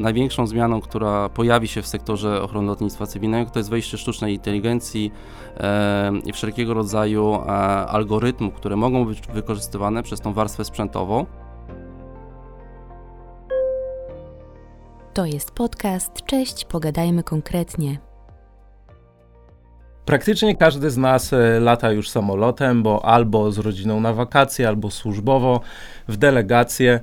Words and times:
największą 0.00 0.46
zmianą, 0.46 0.80
która 0.80 1.28
pojawi 1.28 1.68
się 1.68 1.82
w 1.82 1.86
sektorze 1.86 2.42
ochrony 2.42 2.68
lotnictwa 2.68 3.06
cywilnego, 3.06 3.50
to 3.50 3.58
jest 3.58 3.70
wejście 3.70 3.98
sztucznej 3.98 4.34
inteligencji 4.34 5.12
e, 5.56 6.12
i 6.24 6.32
wszelkiego 6.32 6.74
rodzaju 6.74 7.34
e, 7.34 7.48
algorytmów, 7.86 8.54
które 8.54 8.76
mogą 8.76 9.04
być 9.04 9.20
wykorzystywane 9.20 10.02
przez 10.02 10.20
tą 10.20 10.32
warstwę 10.32 10.64
sprzętową. 10.64 11.26
To 15.14 15.26
jest 15.26 15.50
podcast. 15.50 16.12
Cześć, 16.26 16.64
pogadajmy 16.64 17.22
konkretnie. 17.22 17.98
Praktycznie 20.04 20.56
każdy 20.56 20.90
z 20.90 20.96
nas 20.96 21.32
e, 21.32 21.60
lata 21.60 21.92
już 21.92 22.08
samolotem, 22.08 22.82
bo 22.82 23.04
albo 23.04 23.52
z 23.52 23.58
rodziną 23.58 24.00
na 24.00 24.12
wakacje, 24.12 24.68
albo 24.68 24.90
służbowo, 24.90 25.60
w 26.08 26.16
delegacje. 26.16 27.00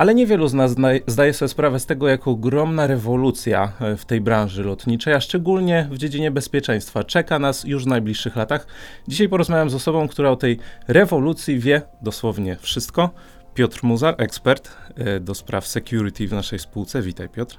Ale 0.00 0.14
niewielu 0.14 0.48
z 0.48 0.54
nas 0.54 0.74
zdaje 1.06 1.32
sobie 1.32 1.48
sprawę 1.48 1.80
z 1.80 1.86
tego, 1.86 2.08
jak 2.08 2.28
ogromna 2.28 2.86
rewolucja 2.86 3.72
e, 3.80 3.96
w 3.96 4.04
tej 4.04 4.20
branży 4.20 4.64
lotniczej, 4.64 5.14
a 5.14 5.20
szczególnie 5.20 5.88
w 5.90 5.98
dziedzinie 5.98 6.30
bezpieczeństwa, 6.30 7.04
czeka 7.04 7.38
nas 7.38 7.64
już 7.64 7.84
w 7.84 7.86
najbliższych 7.86 8.36
latach. 8.36 8.66
Dzisiaj 9.08 9.28
porozmawiam 9.28 9.70
z 9.70 9.74
osobą, 9.74 10.08
która 10.08 10.30
o 10.30 10.36
tej 10.36 10.58
rewolucji 10.88 11.58
wie 11.58 11.82
dosłownie 12.02 12.56
wszystko. 12.60 13.10
Piotr 13.54 13.80
Muzar, 13.82 14.14
ekspert 14.18 14.76
e, 14.96 15.20
do 15.20 15.34
spraw 15.34 15.66
security 15.66 16.28
w 16.28 16.32
naszej 16.32 16.58
spółce. 16.58 17.02
Witaj, 17.02 17.28
Piotr. 17.28 17.58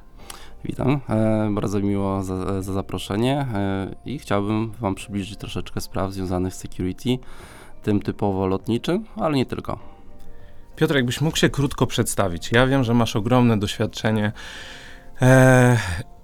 Witam, 0.66 1.00
e, 1.10 1.50
bardzo 1.52 1.80
miło 1.80 2.24
za, 2.24 2.62
za 2.62 2.74
zaproszenie 2.74 3.46
i 4.06 4.20
chciałbym 4.20 4.72
Wam 4.72 4.96
przybliżyć 4.96 5.38
troszeczkę 5.38 5.82
spraw 5.82 6.14
związanych 6.14 6.54
z 6.54 6.58
security, 6.58 7.18
tym 7.84 8.00
typowo 8.00 8.48
lotniczym, 8.48 9.06
ale 9.16 9.38
nie 9.38 9.46
tylko. 9.46 9.91
Piotr, 10.82 10.96
jakbyś 10.96 11.22
mógł 11.22 11.38
się 11.38 11.50
krótko 11.50 11.88
przedstawić. 11.88 12.52
Ja 12.52 12.68
wiem, 12.68 12.84
że 12.84 12.94
masz 12.94 13.16
ogromne 13.16 13.60
doświadczenie 13.60 14.32
e, 15.22 15.78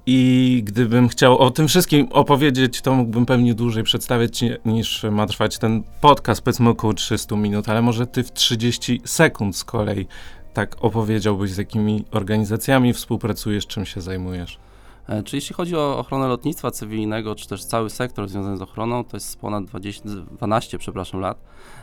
i 0.05 0.61
gdybym 0.65 1.09
chciał 1.09 1.37
o 1.37 1.51
tym 1.51 1.67
wszystkim 1.67 2.07
opowiedzieć, 2.11 2.81
to 2.81 2.93
mógłbym 2.93 3.25
pewnie 3.25 3.53
dłużej 3.53 3.83
przedstawiać 3.83 4.43
niż 4.65 5.03
ma 5.11 5.27
trwać 5.27 5.57
ten 5.57 5.83
podcast, 6.01 6.41
powiedzmy 6.41 6.69
około 6.69 6.93
300 6.93 7.35
minut, 7.35 7.69
ale 7.69 7.81
może 7.81 8.07
ty 8.07 8.23
w 8.23 8.33
30 8.33 9.01
sekund 9.05 9.57
z 9.57 9.63
kolei 9.63 10.07
tak 10.53 10.75
opowiedziałbyś, 10.79 11.51
z 11.51 11.57
jakimi 11.57 12.05
organizacjami 12.11 12.93
współpracujesz, 12.93 13.67
czym 13.67 13.85
się 13.85 14.01
zajmujesz. 14.01 14.59
E, 15.07 15.23
czy 15.23 15.35
jeśli 15.35 15.55
chodzi 15.55 15.75
o 15.75 15.99
ochronę 15.99 16.27
lotnictwa 16.27 16.71
cywilnego, 16.71 17.35
czy 17.35 17.47
też 17.47 17.65
cały 17.65 17.89
sektor 17.89 18.29
związany 18.29 18.57
z 18.57 18.61
ochroną, 18.61 19.03
to 19.03 19.17
jest 19.17 19.39
ponad 19.39 19.65
20, 19.65 20.03
12 20.31 20.77
przepraszam, 20.77 21.19
lat, 21.19 21.37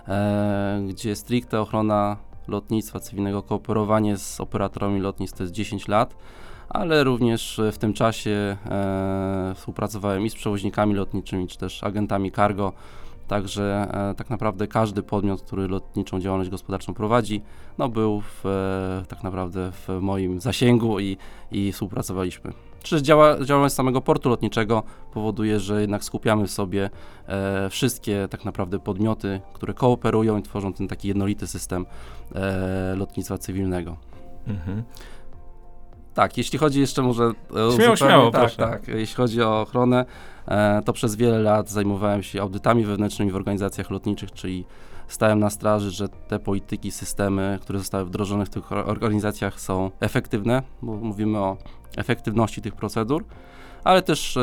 e, 0.08 0.82
gdzie 0.88 1.16
stricte 1.16 1.60
ochrona 1.60 2.16
lotnictwa 2.48 3.00
cywilnego, 3.00 3.42
kooperowanie 3.42 4.16
z 4.16 4.40
operatorami 4.40 5.00
lotnisk 5.00 5.36
to 5.36 5.42
jest 5.42 5.52
10 5.52 5.88
lat, 5.88 6.16
ale 6.68 7.04
również 7.04 7.60
w 7.72 7.78
tym 7.78 7.92
czasie 7.92 8.56
e, 8.66 9.52
współpracowałem 9.56 10.26
i 10.26 10.30
z 10.30 10.34
przewoźnikami 10.34 10.94
lotniczymi, 10.94 11.48
czy 11.48 11.58
też 11.58 11.84
agentami 11.84 12.32
cargo, 12.32 12.72
Także 13.28 13.88
e, 14.10 14.14
tak 14.14 14.30
naprawdę 14.30 14.66
każdy 14.66 15.02
podmiot, 15.02 15.42
który 15.42 15.68
lotniczą 15.68 16.20
działalność 16.20 16.50
gospodarczą 16.50 16.94
prowadzi, 16.94 17.42
no 17.78 17.88
był 17.88 18.20
w, 18.20 18.46
e, 18.46 19.04
tak 19.08 19.22
naprawdę 19.22 19.72
w 19.72 19.88
moim 20.00 20.40
zasięgu 20.40 21.00
i, 21.00 21.16
i 21.52 21.72
współpracowaliśmy. 21.72 22.52
Czy 22.84 23.02
działa, 23.02 23.44
działalność 23.44 23.74
samego 23.74 24.00
portu 24.00 24.28
lotniczego 24.28 24.82
powoduje, 25.12 25.60
że 25.60 25.80
jednak 25.80 26.04
skupiamy 26.04 26.46
w 26.46 26.50
sobie 26.50 26.90
e, 27.26 27.70
wszystkie 27.70 28.28
tak 28.30 28.44
naprawdę 28.44 28.78
podmioty, 28.78 29.40
które 29.52 29.74
kooperują 29.74 30.38
i 30.38 30.42
tworzą 30.42 30.72
ten 30.72 30.88
taki 30.88 31.08
jednolity 31.08 31.46
system 31.46 31.86
e, 32.34 32.94
lotnictwa 32.96 33.38
cywilnego. 33.38 33.96
Mhm. 34.46 34.82
Tak, 36.14 36.38
jeśli 36.38 36.58
chodzi 36.58 36.80
jeszcze 36.80 37.02
może... 37.02 37.24
E, 37.70 37.76
śmiało, 37.76 37.96
śmiało, 37.96 38.30
tak, 38.30 38.40
proszę. 38.40 38.56
tak, 38.56 38.88
jeśli 38.88 39.16
chodzi 39.16 39.42
o 39.42 39.60
ochronę, 39.60 40.04
e, 40.48 40.82
to 40.84 40.92
przez 40.92 41.16
wiele 41.16 41.38
lat 41.38 41.70
zajmowałem 41.70 42.22
się 42.22 42.42
audytami 42.42 42.84
wewnętrznymi 42.84 43.32
w 43.32 43.36
organizacjach 43.36 43.90
lotniczych, 43.90 44.32
czyli 44.32 44.64
stałem 45.08 45.38
na 45.38 45.50
straży, 45.50 45.90
że 45.90 46.08
te 46.08 46.38
polityki, 46.38 46.90
systemy, 46.90 47.58
które 47.62 47.78
zostały 47.78 48.04
wdrożone 48.04 48.46
w 48.46 48.50
tych 48.50 48.72
organizacjach 48.72 49.60
są 49.60 49.90
efektywne, 50.00 50.62
bo 50.82 50.96
mówimy 50.96 51.38
o 51.38 51.56
efektywności 51.96 52.62
tych 52.62 52.74
procedur, 52.74 53.24
ale 53.84 54.02
też 54.02 54.36
e, 54.36 54.40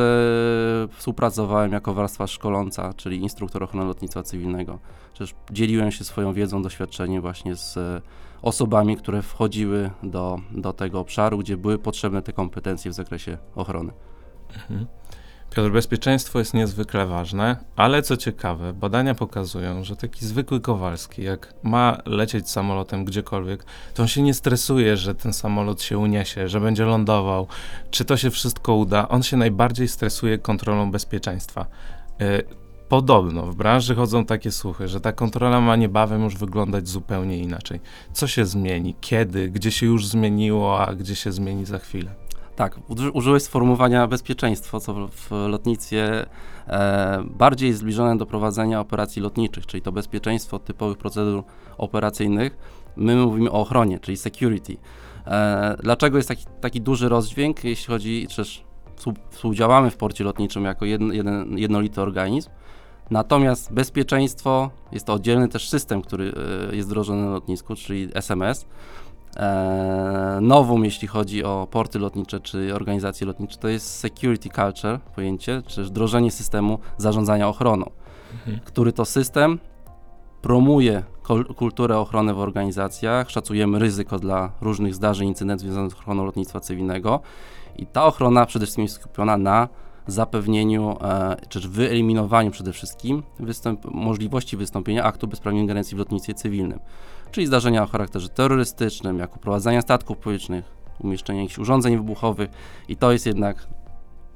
współpracowałem 0.91 1.71
jako 1.71 1.93
warstwa 1.93 2.27
szkoląca, 2.27 2.93
czyli 2.93 3.17
instruktor 3.17 3.63
ochrony 3.63 3.85
lotnictwa 3.85 4.23
cywilnego. 4.23 4.79
Przecież 5.13 5.35
dzieliłem 5.51 5.91
się 5.91 6.03
swoją 6.03 6.33
wiedzą, 6.33 6.61
doświadczeniem 6.61 7.21
właśnie 7.21 7.55
z 7.55 7.77
e, 7.77 8.01
osobami, 8.41 8.97
które 8.97 9.21
wchodziły 9.21 9.91
do, 10.03 10.39
do 10.51 10.73
tego 10.73 10.99
obszaru, 10.99 11.37
gdzie 11.37 11.57
były 11.57 11.77
potrzebne 11.77 12.21
te 12.21 12.33
kompetencje 12.33 12.91
w 12.91 12.93
zakresie 12.93 13.37
ochrony. 13.55 13.93
Mhm. 14.53 14.85
Piotr, 15.55 15.71
bezpieczeństwo 15.71 16.39
jest 16.39 16.53
niezwykle 16.53 17.05
ważne, 17.05 17.55
ale 17.75 18.01
co 18.01 18.17
ciekawe, 18.17 18.73
badania 18.73 19.15
pokazują, 19.15 19.83
że 19.83 19.95
taki 19.95 20.25
zwykły 20.25 20.61
Kowalski, 20.61 21.23
jak 21.23 21.53
ma 21.63 21.97
lecieć 22.05 22.49
samolotem 22.49 23.05
gdziekolwiek, 23.05 23.65
to 23.93 24.03
on 24.03 24.07
się 24.07 24.21
nie 24.21 24.33
stresuje, 24.33 24.97
że 24.97 25.15
ten 25.15 25.33
samolot 25.33 25.81
się 25.81 25.97
uniesie, 25.97 26.47
że 26.47 26.59
będzie 26.59 26.85
lądował, 26.85 27.47
czy 27.89 28.05
to 28.05 28.17
się 28.17 28.29
wszystko 28.29 28.75
uda. 28.75 29.09
On 29.09 29.23
się 29.23 29.37
najbardziej 29.37 29.87
stresuje 29.87 30.37
kontrolą 30.37 30.91
bezpieczeństwa. 30.91 31.65
Y, 32.21 32.43
podobno 32.89 33.45
w 33.45 33.55
branży 33.55 33.95
chodzą 33.95 34.25
takie 34.25 34.51
słuchy, 34.51 34.87
że 34.87 35.01
ta 35.01 35.11
kontrola 35.11 35.61
ma 35.61 35.75
niebawem 35.75 36.23
już 36.23 36.37
wyglądać 36.37 36.87
zupełnie 36.87 37.37
inaczej. 37.37 37.79
Co 38.13 38.27
się 38.27 38.45
zmieni? 38.45 38.95
Kiedy? 39.01 39.49
Gdzie 39.49 39.71
się 39.71 39.85
już 39.85 40.07
zmieniło, 40.07 40.87
a 40.87 40.95
gdzie 40.95 41.15
się 41.15 41.31
zmieni 41.31 41.65
za 41.65 41.79
chwilę? 41.79 42.11
Tak, 42.55 42.79
użyłeś 43.13 43.43
sformułowania 43.43 44.07
bezpieczeństwo, 44.07 44.79
co 44.79 45.07
w 45.07 45.31
lotnictwie 45.31 46.25
e, 46.67 47.23
bardziej 47.25 47.67
jest 47.67 47.79
zbliżone 47.79 48.17
do 48.17 48.25
prowadzenia 48.25 48.79
operacji 48.79 49.21
lotniczych, 49.21 49.65
czyli 49.65 49.81
to 49.81 49.91
bezpieczeństwo 49.91 50.59
typowych 50.59 50.97
procedur 50.97 51.43
operacyjnych. 51.77 52.57
My 52.95 53.15
mówimy 53.15 53.51
o 53.51 53.61
ochronie, 53.61 53.99
czyli 53.99 54.17
security. 54.17 54.77
E, 55.27 55.77
dlaczego 55.83 56.17
jest 56.17 56.29
taki, 56.29 56.45
taki 56.61 56.81
duży 56.81 57.09
rozdźwięk, 57.09 57.63
jeśli 57.63 57.87
chodzi, 57.87 58.27
czy 58.29 58.43
współdziałamy 59.29 59.91
w 59.91 59.97
porcie 59.97 60.23
lotniczym 60.23 60.65
jako 60.65 60.85
jeden, 60.85 61.13
jeden, 61.13 61.57
jednolity 61.57 62.01
organizm, 62.01 62.49
Natomiast 63.11 63.73
bezpieczeństwo 63.73 64.69
jest 64.91 65.05
to 65.05 65.13
oddzielny 65.13 65.47
też 65.47 65.69
system, 65.69 66.01
który 66.01 66.33
e, 66.71 66.75
jest 66.75 66.87
wdrożony 66.87 67.25
na 67.25 67.31
lotnisku, 67.31 67.75
czyli 67.75 68.09
SMS. 68.13 68.65
E, 69.37 70.39
nowum, 70.41 70.85
jeśli 70.85 71.07
chodzi 71.07 71.43
o 71.43 71.67
porty 71.71 71.99
lotnicze 71.99 72.39
czy 72.39 72.75
organizacje 72.75 73.27
lotnicze, 73.27 73.57
to 73.57 73.67
jest 73.67 73.99
security 73.99 74.49
culture, 74.49 74.99
pojęcie, 75.15 75.61
czy 75.67 75.83
wdrożenie 75.83 76.31
systemu 76.31 76.79
zarządzania 76.97 77.47
ochroną, 77.47 77.91
mhm. 78.33 78.59
który 78.65 78.93
to 78.93 79.05
system 79.05 79.59
promuje 80.41 81.03
kulturę 81.55 81.97
ochrony 81.97 82.33
w 82.33 82.39
organizacjach, 82.39 83.29
szacujemy 83.29 83.79
ryzyko 83.79 84.19
dla 84.19 84.51
różnych 84.61 84.95
zdarzeń, 84.95 85.27
incydentów 85.27 85.61
związanych 85.61 85.91
z 85.91 85.95
ochroną 85.95 86.25
lotnictwa 86.25 86.59
cywilnego 86.59 87.19
i 87.77 87.85
ta 87.85 88.05
ochrona 88.05 88.45
przede 88.45 88.65
wszystkim 88.65 88.83
jest 88.83 88.95
skupiona 88.95 89.37
na 89.37 89.67
zapewnieniu, 90.07 90.97
e, 91.01 91.35
czy 91.49 91.59
wyeliminowaniu 91.59 92.51
przede 92.51 92.73
wszystkim 92.73 93.23
występ, 93.39 93.85
możliwości 93.85 94.57
wystąpienia 94.57 95.03
aktu 95.03 95.27
bezprawnej 95.27 95.61
ingerencji 95.61 95.95
w 95.95 95.99
lotnictwie 95.99 96.33
cywilnym, 96.33 96.79
czyli 97.31 97.47
zdarzenia 97.47 97.83
o 97.83 97.87
charakterze 97.87 98.29
terrorystycznym, 98.29 99.19
jak 99.19 99.35
uprowadzania 99.35 99.81
statków 99.81 100.17
powietrznych, 100.17 100.65
umieszczenie 100.99 101.41
jakichś 101.41 101.59
urządzeń 101.59 101.97
wybuchowych 101.97 102.49
i 102.87 102.95
to 102.97 103.11
jest 103.11 103.25
jednak 103.25 103.67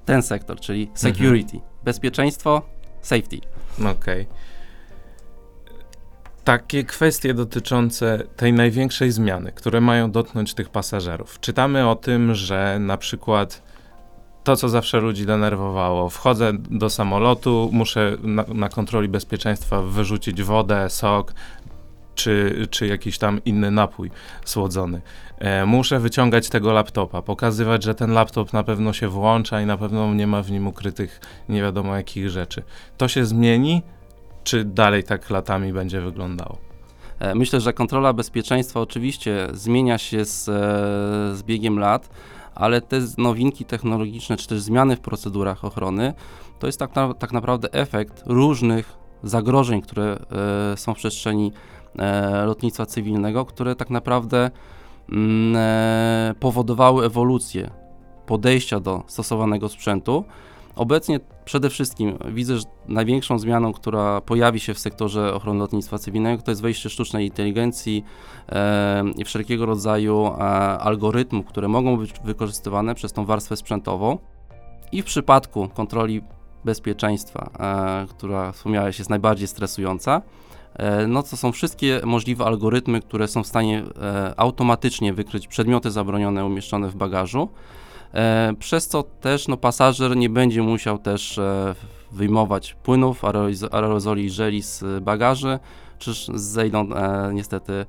ten 0.05 0.21
sektor, 0.21 0.59
czyli 0.59 0.81
mhm. 0.81 0.97
security, 0.97 1.55
mhm. 1.55 1.73
bezpieczeństwo, 1.83 2.61
safety. 3.01 3.37
Okej. 3.79 3.91
Okay. 3.91 4.25
Takie 6.43 6.83
kwestie 6.83 7.33
dotyczące 7.33 8.23
tej 8.35 8.53
największej 8.53 9.11
zmiany, 9.11 9.51
które 9.51 9.81
mają 9.81 10.11
dotknąć 10.11 10.53
tych 10.53 10.69
pasażerów. 10.69 11.39
Czytamy 11.39 11.89
o 11.89 11.95
tym, 11.95 12.35
że 12.35 12.77
na 12.79 12.97
przykład 12.97 13.63
to, 14.43 14.55
co 14.55 14.69
zawsze 14.69 14.99
ludzi 14.99 15.25
denerwowało. 15.25 16.09
Wchodzę 16.09 16.51
do 16.53 16.89
samolotu, 16.89 17.69
muszę 17.71 18.17
na, 18.23 18.45
na 18.53 18.69
kontroli 18.69 19.07
bezpieczeństwa 19.07 19.81
wyrzucić 19.81 20.43
wodę, 20.43 20.89
sok, 20.89 21.33
czy, 22.15 22.67
czy 22.69 22.87
jakiś 22.87 23.17
tam 23.17 23.43
inny 23.45 23.71
napój 23.71 24.11
słodzony. 24.45 25.01
E, 25.37 25.65
muszę 25.65 25.99
wyciągać 25.99 26.49
tego 26.49 26.73
laptopa, 26.73 27.21
pokazywać, 27.21 27.83
że 27.83 27.95
ten 27.95 28.11
laptop 28.11 28.53
na 28.53 28.63
pewno 28.63 28.93
się 28.93 29.07
włącza 29.07 29.61
i 29.61 29.65
na 29.65 29.77
pewno 29.77 30.13
nie 30.13 30.27
ma 30.27 30.41
w 30.41 30.51
nim 30.51 30.67
ukrytych 30.67 31.19
nie 31.49 31.61
wiadomo 31.61 31.95
jakich 31.95 32.29
rzeczy. 32.29 32.63
To 32.97 33.07
się 33.07 33.25
zmieni, 33.25 33.81
czy 34.43 34.65
dalej 34.65 35.03
tak 35.03 35.29
latami 35.29 35.73
będzie 35.73 36.01
wyglądało? 36.01 36.57
E, 37.19 37.35
myślę, 37.35 37.61
że 37.61 37.73
kontrola 37.73 38.13
bezpieczeństwa 38.13 38.79
oczywiście 38.79 39.47
zmienia 39.53 39.97
się 39.97 40.25
z, 40.25 40.49
e, 40.49 40.51
z 41.35 41.43
biegiem 41.43 41.79
lat 41.79 42.09
ale 42.55 42.81
te 42.81 43.01
nowinki 43.17 43.65
technologiczne, 43.65 44.37
czy 44.37 44.47
też 44.47 44.61
zmiany 44.61 44.95
w 44.95 44.99
procedurach 44.99 45.65
ochrony, 45.65 46.13
to 46.59 46.67
jest 46.67 46.79
tak, 46.79 46.95
na, 46.95 47.13
tak 47.13 47.31
naprawdę 47.31 47.73
efekt 47.73 48.23
różnych 48.25 48.97
zagrożeń, 49.23 49.81
które 49.81 50.17
e, 50.73 50.77
są 50.77 50.93
w 50.93 50.97
przestrzeni 50.97 51.51
lotnictwa 52.45 52.85
cywilnego, 52.85 53.45
które 53.45 53.75
tak 53.75 53.89
naprawdę 53.89 54.51
mm, 55.11 55.55
e, 55.55 56.35
powodowały 56.39 57.05
ewolucję 57.05 57.71
podejścia 58.25 58.79
do 58.79 59.03
stosowanego 59.07 59.69
sprzętu. 59.69 60.25
Obecnie 60.75 61.19
przede 61.45 61.69
wszystkim 61.69 62.17
widzę, 62.31 62.57
że 62.57 62.63
największą 62.87 63.39
zmianą, 63.39 63.73
która 63.73 64.21
pojawi 64.21 64.59
się 64.59 64.73
w 64.73 64.79
sektorze 64.79 65.33
ochrony 65.33 65.59
lotnictwa 65.59 65.97
cywilnego, 65.97 66.43
to 66.43 66.51
jest 66.51 66.61
wejście 66.61 66.89
sztucznej 66.89 67.25
inteligencji 67.25 68.03
e, 68.49 69.03
i 69.17 69.25
wszelkiego 69.25 69.65
rodzaju 69.65 70.27
e, 70.27 70.39
algorytmów, 70.79 71.45
które 71.45 71.67
mogą 71.67 71.97
być 71.97 72.13
wykorzystywane 72.23 72.95
przez 72.95 73.13
tą 73.13 73.25
warstwę 73.25 73.57
sprzętową. 73.57 74.17
I 74.91 75.01
w 75.01 75.05
przypadku 75.05 75.69
kontroli 75.73 76.21
bezpieczeństwa, 76.65 77.49
e, 77.59 78.07
która 78.07 78.51
wspomniałeś 78.51 78.99
jest 78.99 79.09
najbardziej 79.09 79.47
stresująca, 79.47 80.15
e, 80.15 80.54
no 81.07 81.23
to 81.23 81.37
są 81.37 81.51
wszystkie 81.51 82.01
możliwe 82.03 82.45
algorytmy, 82.45 83.01
które 83.01 83.27
są 83.27 83.43
w 83.43 83.47
stanie 83.47 83.83
e, 84.01 84.33
automatycznie 84.37 85.13
wykryć 85.13 85.47
przedmioty 85.47 85.91
zabronione 85.91 86.45
umieszczone 86.45 86.89
w 86.89 86.95
bagażu, 86.95 87.49
e, 88.13 88.53
przez 88.59 88.87
co 88.87 89.03
też 89.03 89.47
no, 89.47 89.57
pasażer 89.57 90.17
nie 90.17 90.29
będzie 90.29 90.61
musiał 90.61 90.97
też 90.97 91.37
e, 91.37 91.75
wyjmować 92.11 92.73
płynów, 92.83 93.23
aeroz- 93.23 93.67
aerozoli 93.71 94.29
żeli 94.29 94.61
z 94.61 95.03
bagaży, 95.03 95.59
czyż 95.99 96.27
zejdą 96.33 96.93
e, 96.93 97.33
niestety 97.33 97.85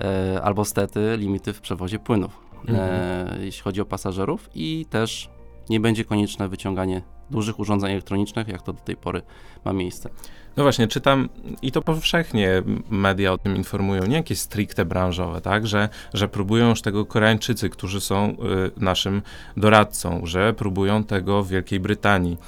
e, 0.00 0.42
albo 0.42 0.64
stety 0.64 1.16
limity 1.18 1.52
w 1.52 1.60
przewozie 1.60 1.98
płynów, 1.98 2.40
e, 2.68 3.38
jeśli 3.40 3.62
chodzi 3.62 3.80
o 3.80 3.84
pasażerów. 3.84 4.50
I 4.54 4.86
też 4.90 5.30
nie 5.70 5.80
będzie 5.80 6.04
konieczne 6.04 6.48
wyciąganie 6.48 7.02
dużych 7.30 7.58
urządzeń 7.58 7.90
elektronicznych, 7.90 8.48
jak 8.48 8.62
to 8.62 8.72
do 8.72 8.80
tej 8.80 8.96
pory 8.96 9.22
ma 9.64 9.72
miejsce. 9.72 10.10
No 10.56 10.62
właśnie, 10.62 10.88
czytam 10.88 11.28
i 11.62 11.72
to 11.72 11.82
powszechnie 11.82 12.62
media 12.90 13.32
o 13.32 13.38
tym 13.38 13.56
informują, 13.56 14.06
nie 14.06 14.16
jakieś 14.16 14.38
stricte 14.38 14.84
branżowe, 14.84 15.40
tak, 15.40 15.66
że, 15.66 15.88
że 16.14 16.28
próbują 16.28 16.68
już 16.68 16.82
tego 16.82 17.06
Koreańczycy, 17.06 17.70
którzy 17.70 18.00
są 18.00 18.30
y, 18.30 18.36
naszym 18.80 19.22
doradcą, 19.56 20.26
że 20.26 20.54
próbują 20.54 21.04
tego 21.04 21.42
w 21.42 21.48
Wielkiej 21.48 21.80
Brytanii, 21.80 22.38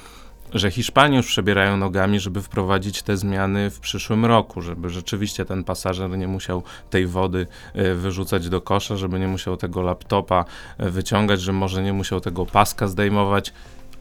że 0.53 0.71
Hiszpanie 0.71 1.17
już 1.17 1.27
przebierają 1.27 1.77
nogami, 1.77 2.19
żeby 2.19 2.41
wprowadzić 2.41 3.03
te 3.03 3.17
zmiany 3.17 3.69
w 3.69 3.79
przyszłym 3.79 4.25
roku, 4.25 4.61
żeby 4.61 4.89
rzeczywiście 4.89 5.45
ten 5.45 5.63
pasażer 5.63 6.09
nie 6.09 6.27
musiał 6.27 6.63
tej 6.89 7.07
wody 7.07 7.47
y, 7.75 7.95
wyrzucać 7.95 8.49
do 8.49 8.61
kosza, 8.61 8.97
żeby 8.97 9.19
nie 9.19 9.27
musiał 9.27 9.57
tego 9.57 9.81
laptopa 9.81 10.45
y, 10.83 10.89
wyciągać, 10.91 11.41
że 11.41 11.53
może 11.53 11.83
nie 11.83 11.93
musiał 11.93 12.21
tego 12.21 12.45
paska 12.45 12.87
zdejmować, 12.87 13.53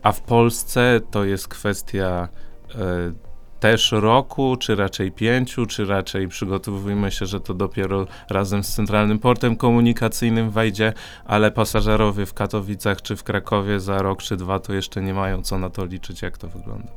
a 0.03 0.13
w 0.13 0.21
Polsce 0.21 1.01
to 1.11 1.25
jest 1.25 1.49
kwestia 1.49 2.29
y, 2.75 3.28
też 3.61 3.93
roku, 3.93 4.57
czy 4.57 4.77
raczej 4.77 5.13
pięciu, 5.13 5.67
czy 5.67 5.85
raczej 5.85 6.29
przygotowujmy 6.29 7.11
się, 7.11 7.27
że 7.27 7.41
to 7.41 7.55
dopiero 7.55 8.07
razem 8.31 8.65
z 8.65 8.75
Centralnym 8.75 9.19
Portem 9.19 9.57
Komunikacyjnym 9.57 10.51
wejdzie, 10.51 10.93
ale 11.25 11.51
pasażerowie 11.51 12.27
w 12.27 12.35
Katowicach 12.35 13.03
czy 13.03 13.17
w 13.17 13.25
Krakowie 13.25 13.81
za 13.81 14.03
rok 14.03 14.23
czy 14.23 14.37
dwa 14.37 14.61
to 14.61 14.73
jeszcze 14.73 15.03
nie 15.03 15.15
mają 15.15 15.43
co 15.43 15.59
na 15.59 15.71
to 15.71 15.85
liczyć, 15.85 16.23
jak 16.23 16.39
to 16.39 16.49
wygląda. 16.49 16.89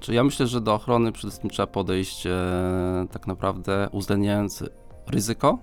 Czy 0.00 0.14
ja 0.14 0.24
myślę, 0.24 0.46
że 0.46 0.60
do 0.60 0.74
ochrony 0.74 1.12
przede 1.12 1.28
wszystkim 1.28 1.50
trzeba 1.50 1.66
podejść 1.66 2.26
e, 2.26 2.30
tak 3.12 3.26
naprawdę 3.26 3.88
uwzględniając 3.92 4.64
ryzyko, 5.06 5.58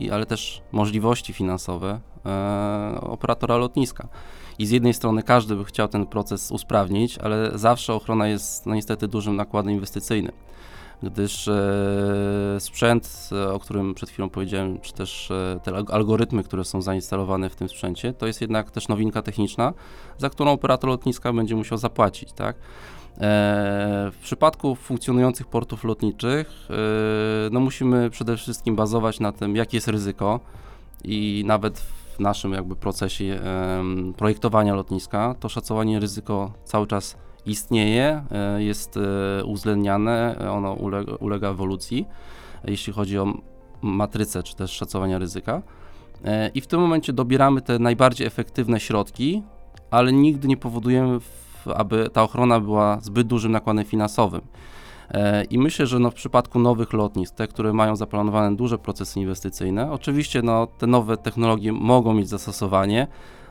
i, 0.00 0.10
ale 0.10 0.26
też 0.26 0.62
możliwości 0.72 1.32
finansowe 1.32 2.00
e, 2.26 3.00
operatora 3.00 3.56
lotniska. 3.56 4.08
I 4.58 4.66
z 4.66 4.70
jednej 4.70 4.94
strony 4.94 5.22
każdy 5.22 5.56
by 5.56 5.64
chciał 5.64 5.88
ten 5.88 6.06
proces 6.06 6.50
usprawnić, 6.50 7.18
ale 7.18 7.58
zawsze 7.58 7.94
ochrona 7.94 8.28
jest 8.28 8.66
no, 8.66 8.74
niestety 8.74 9.08
dużym 9.08 9.36
nakładem 9.36 9.72
inwestycyjnym, 9.72 10.32
gdyż 11.02 11.48
e, 11.48 11.54
sprzęt, 12.58 13.28
e, 13.32 13.52
o 13.52 13.58
którym 13.58 13.94
przed 13.94 14.10
chwilą 14.10 14.30
powiedziałem, 14.30 14.80
czy 14.80 14.92
też 14.92 15.30
e, 15.30 15.60
te 15.62 15.70
alg- 15.72 15.92
algorytmy, 15.92 16.44
które 16.44 16.64
są 16.64 16.82
zainstalowane 16.82 17.50
w 17.50 17.56
tym 17.56 17.68
sprzęcie, 17.68 18.12
to 18.12 18.26
jest 18.26 18.40
jednak 18.40 18.70
też 18.70 18.88
nowinka 18.88 19.22
techniczna, 19.22 19.72
za 20.18 20.30
którą 20.30 20.50
operator 20.52 20.90
lotniska 20.90 21.32
będzie 21.32 21.56
musiał 21.56 21.78
zapłacić, 21.78 22.32
tak? 22.32 22.56
E, 22.56 22.60
W 24.12 24.18
przypadku 24.22 24.74
funkcjonujących 24.74 25.46
portów 25.46 25.84
lotniczych, 25.84 26.68
e, 26.70 26.74
no 27.50 27.60
musimy 27.60 28.10
przede 28.10 28.36
wszystkim 28.36 28.76
bazować 28.76 29.20
na 29.20 29.32
tym, 29.32 29.56
jakie 29.56 29.76
jest 29.76 29.88
ryzyko 29.88 30.40
i 31.04 31.42
nawet 31.46 31.78
w 31.80 32.07
naszym 32.18 32.52
jakby 32.52 32.76
procesie 32.76 33.40
projektowania 34.16 34.74
lotniska 34.74 35.34
to 35.40 35.48
szacowanie 35.48 36.00
ryzyko 36.00 36.52
cały 36.64 36.86
czas 36.86 37.16
istnieje, 37.46 38.24
e, 38.30 38.62
jest 38.62 38.96
e, 38.96 39.44
uwzględniane, 39.44 40.36
ono 40.50 40.72
ulega, 40.72 41.14
ulega 41.14 41.50
ewolucji, 41.50 42.06
jeśli 42.64 42.92
chodzi 42.92 43.18
o 43.18 43.34
matrycę 43.82 44.42
czy 44.42 44.56
też 44.56 44.70
szacowania 44.70 45.18
ryzyka. 45.18 45.62
E, 46.24 46.48
I 46.48 46.60
w 46.60 46.66
tym 46.66 46.80
momencie 46.80 47.12
dobieramy 47.12 47.62
te 47.62 47.78
najbardziej 47.78 48.26
efektywne 48.26 48.80
środki, 48.80 49.42
ale 49.90 50.12
nigdy 50.12 50.48
nie 50.48 50.56
powodujemy, 50.56 51.20
w, 51.20 51.68
aby 51.74 52.10
ta 52.12 52.22
ochrona 52.22 52.60
była 52.60 53.00
zbyt 53.00 53.26
dużym 53.26 53.52
nakładem 53.52 53.84
finansowym. 53.84 54.40
E, 55.10 55.44
I 55.44 55.58
myślę, 55.58 55.86
że 55.86 55.98
no 55.98 56.10
w 56.10 56.14
przypadku 56.14 56.58
nowych 56.58 56.92
lotnisk, 56.92 57.34
te, 57.34 57.48
które 57.48 57.72
mają 57.72 57.96
zaplanowane 57.96 58.56
duże 58.56 58.78
procesy 58.78 59.20
inwestycyjne, 59.20 59.92
oczywiście 59.92 60.42
no, 60.42 60.66
te 60.66 60.86
nowe 60.86 61.16
technologie 61.16 61.72
mogą 61.72 62.14
mieć 62.14 62.28
zastosowanie, 62.28 63.06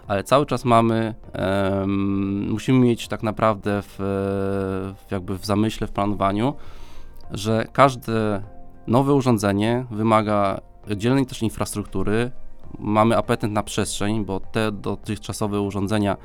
ale 0.08 0.24
cały 0.24 0.46
czas 0.46 0.66
mamy, 0.66 1.16
em, 1.34 2.52
musimy 2.52 2.80
mieć 2.80 3.08
tak 3.08 3.24
naprawdę 3.24 3.82
w, 3.82 3.96
w 5.08 5.12
jakby 5.12 5.38
w 5.38 5.46
zamyśle, 5.46 5.88
w 5.88 5.92
planowaniu, 5.92 6.54
że 7.32 7.68
każde 7.74 8.44
nowe 8.88 9.14
urządzenie 9.14 9.86
wymaga 9.92 10.62
oddzielnej 10.92 11.26
też 11.26 11.42
infrastruktury. 11.42 12.32
Mamy 12.80 13.18
apetyt 13.18 13.52
na 13.52 13.64
przestrzeń, 13.64 14.26
bo 14.26 14.40
te 14.40 14.72
dotychczasowe 14.72 15.62
urządzenia, 15.62 16.18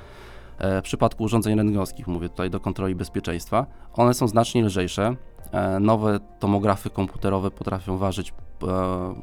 w 0.60 0.82
przypadku 0.82 1.24
urządzeń 1.24 1.56
rentgenowskich, 1.56 2.06
mówię 2.06 2.28
tutaj 2.28 2.50
do 2.50 2.60
kontroli 2.60 2.94
bezpieczeństwa, 2.94 3.66
one 3.92 4.14
są 4.14 4.28
znacznie 4.28 4.64
lżejsze. 4.64 5.16
E, 5.52 5.80
Nowe 5.80 6.20
tomografy 6.38 6.90
komputerowe 6.90 7.50
potrafią 7.50 7.98
ważyć 7.98 8.28
e, 8.28 8.34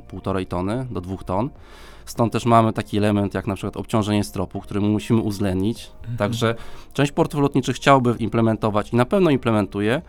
półtorej 0.07 0.45
tony 0.45 0.87
do 0.91 1.01
dwóch 1.01 1.23
ton. 1.23 1.49
Stąd 2.05 2.33
też 2.33 2.45
mamy 2.45 2.73
taki 2.73 2.97
element 2.97 3.33
jak 3.33 3.47
na 3.47 3.55
przykład 3.55 3.77
obciążenie 3.77 4.23
stropu, 4.23 4.61
który 4.61 4.81
musimy 4.81 5.21
uwzględnić. 5.21 5.91
Także 6.17 6.55
część 6.93 7.11
portów 7.11 7.41
lotniczych 7.41 7.75
chciałby 7.75 8.15
implementować 8.19 8.93
i 8.93 8.95
na 8.95 9.05
pewno 9.05 9.29
implementuje, 9.29 10.01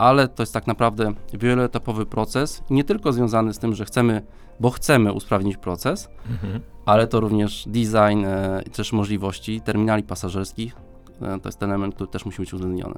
ale 0.00 0.28
to 0.28 0.42
jest 0.42 0.54
tak 0.54 0.66
naprawdę 0.66 1.12
wieloetapowy 1.32 2.06
proces, 2.06 2.62
nie 2.70 2.84
tylko 2.84 3.12
związany 3.12 3.54
z 3.54 3.58
tym, 3.58 3.74
że 3.74 3.84
chcemy, 3.84 4.22
bo 4.60 4.70
chcemy 4.70 5.12
usprawnić 5.12 5.56
proces, 5.56 6.08
Mhm. 6.30 6.60
ale 6.86 7.06
to 7.06 7.20
również 7.20 7.64
design 7.68 8.24
e, 8.24 8.62
i 8.66 8.70
też 8.70 8.92
możliwości 8.92 9.60
terminali 9.60 10.02
pasażerskich. 10.02 10.76
E, 11.22 11.40
to 11.40 11.48
jest 11.48 11.58
ten 11.58 11.70
element, 11.70 11.94
który 11.94 12.10
też 12.10 12.24
musi 12.24 12.38
być 12.42 12.54
uwzględniony. 12.54 12.94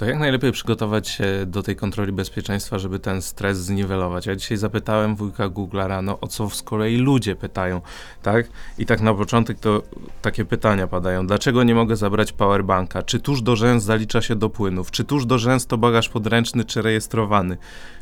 To 0.00 0.06
jak 0.06 0.18
najlepiej 0.18 0.52
przygotować 0.52 1.08
się 1.08 1.24
do 1.46 1.62
tej 1.62 1.76
kontroli 1.76 2.12
bezpieczeństwa, 2.12 2.78
żeby 2.78 2.98
ten 2.98 3.22
stres 3.22 3.58
zniwelować? 3.58 4.26
Ja 4.26 4.36
dzisiaj 4.36 4.58
zapytałem 4.58 5.16
wujka 5.16 5.48
Google'a 5.48 5.86
rano, 5.86 6.20
o 6.20 6.26
co 6.26 6.50
z 6.50 6.62
kolei 6.62 6.96
ludzie 6.96 7.36
pytają, 7.36 7.80
tak? 8.22 8.48
I 8.78 8.86
tak 8.86 9.00
na 9.00 9.14
początek 9.14 9.58
to 9.58 9.82
takie 10.22 10.44
pytania 10.44 10.86
padają. 10.86 11.26
Dlaczego 11.26 11.62
nie 11.62 11.74
mogę 11.74 11.96
zabrać 11.96 12.32
powerbanka? 12.32 13.02
Czy 13.02 13.20
tuż 13.20 13.42
do 13.42 13.56
rzęs 13.56 13.84
zalicza 13.84 14.22
się 14.22 14.36
do 14.36 14.50
płynów? 14.50 14.90
Czy 14.90 15.04
tuż 15.04 15.26
do 15.26 15.38
rzęs 15.38 15.66
to 15.66 15.78
bagaż 15.78 16.08
podręczny 16.08 16.64
czy 16.64 16.82
rejestrowany? 16.82 17.56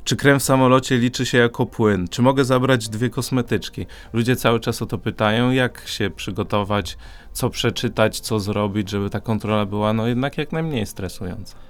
Czy 0.05 0.17
krem 0.17 0.41
w 0.41 0.43
samolocie 0.43 0.99
liczy 0.99 1.27
się 1.27 1.39
jako 1.39 1.67
płyn? 1.67 2.09
Czy 2.09 2.23
mogę 2.23 2.45
zabrać 2.45 2.89
dwie 2.89 3.11
kosmetyczki? 3.11 3.87
Ludzie 4.13 4.37
cały 4.37 4.61
czas 4.61 4.83
o 4.83 4.87
to 4.87 4.99
pytają, 4.99 5.51
jak 5.51 5.89
się 5.89 6.11
przygotować, 6.11 6.99
co 7.33 7.51
przeczytać, 7.51 8.21
co 8.21 8.41
zrobić, 8.41 8.91
żeby 8.91 9.11
ta 9.11 9.21
kontrola 9.21 9.67
była 9.67 9.93
no 9.93 10.07
jednak 10.07 10.39
jak 10.39 10.53
najmniej 10.53 10.87
stresująca. 10.87 11.69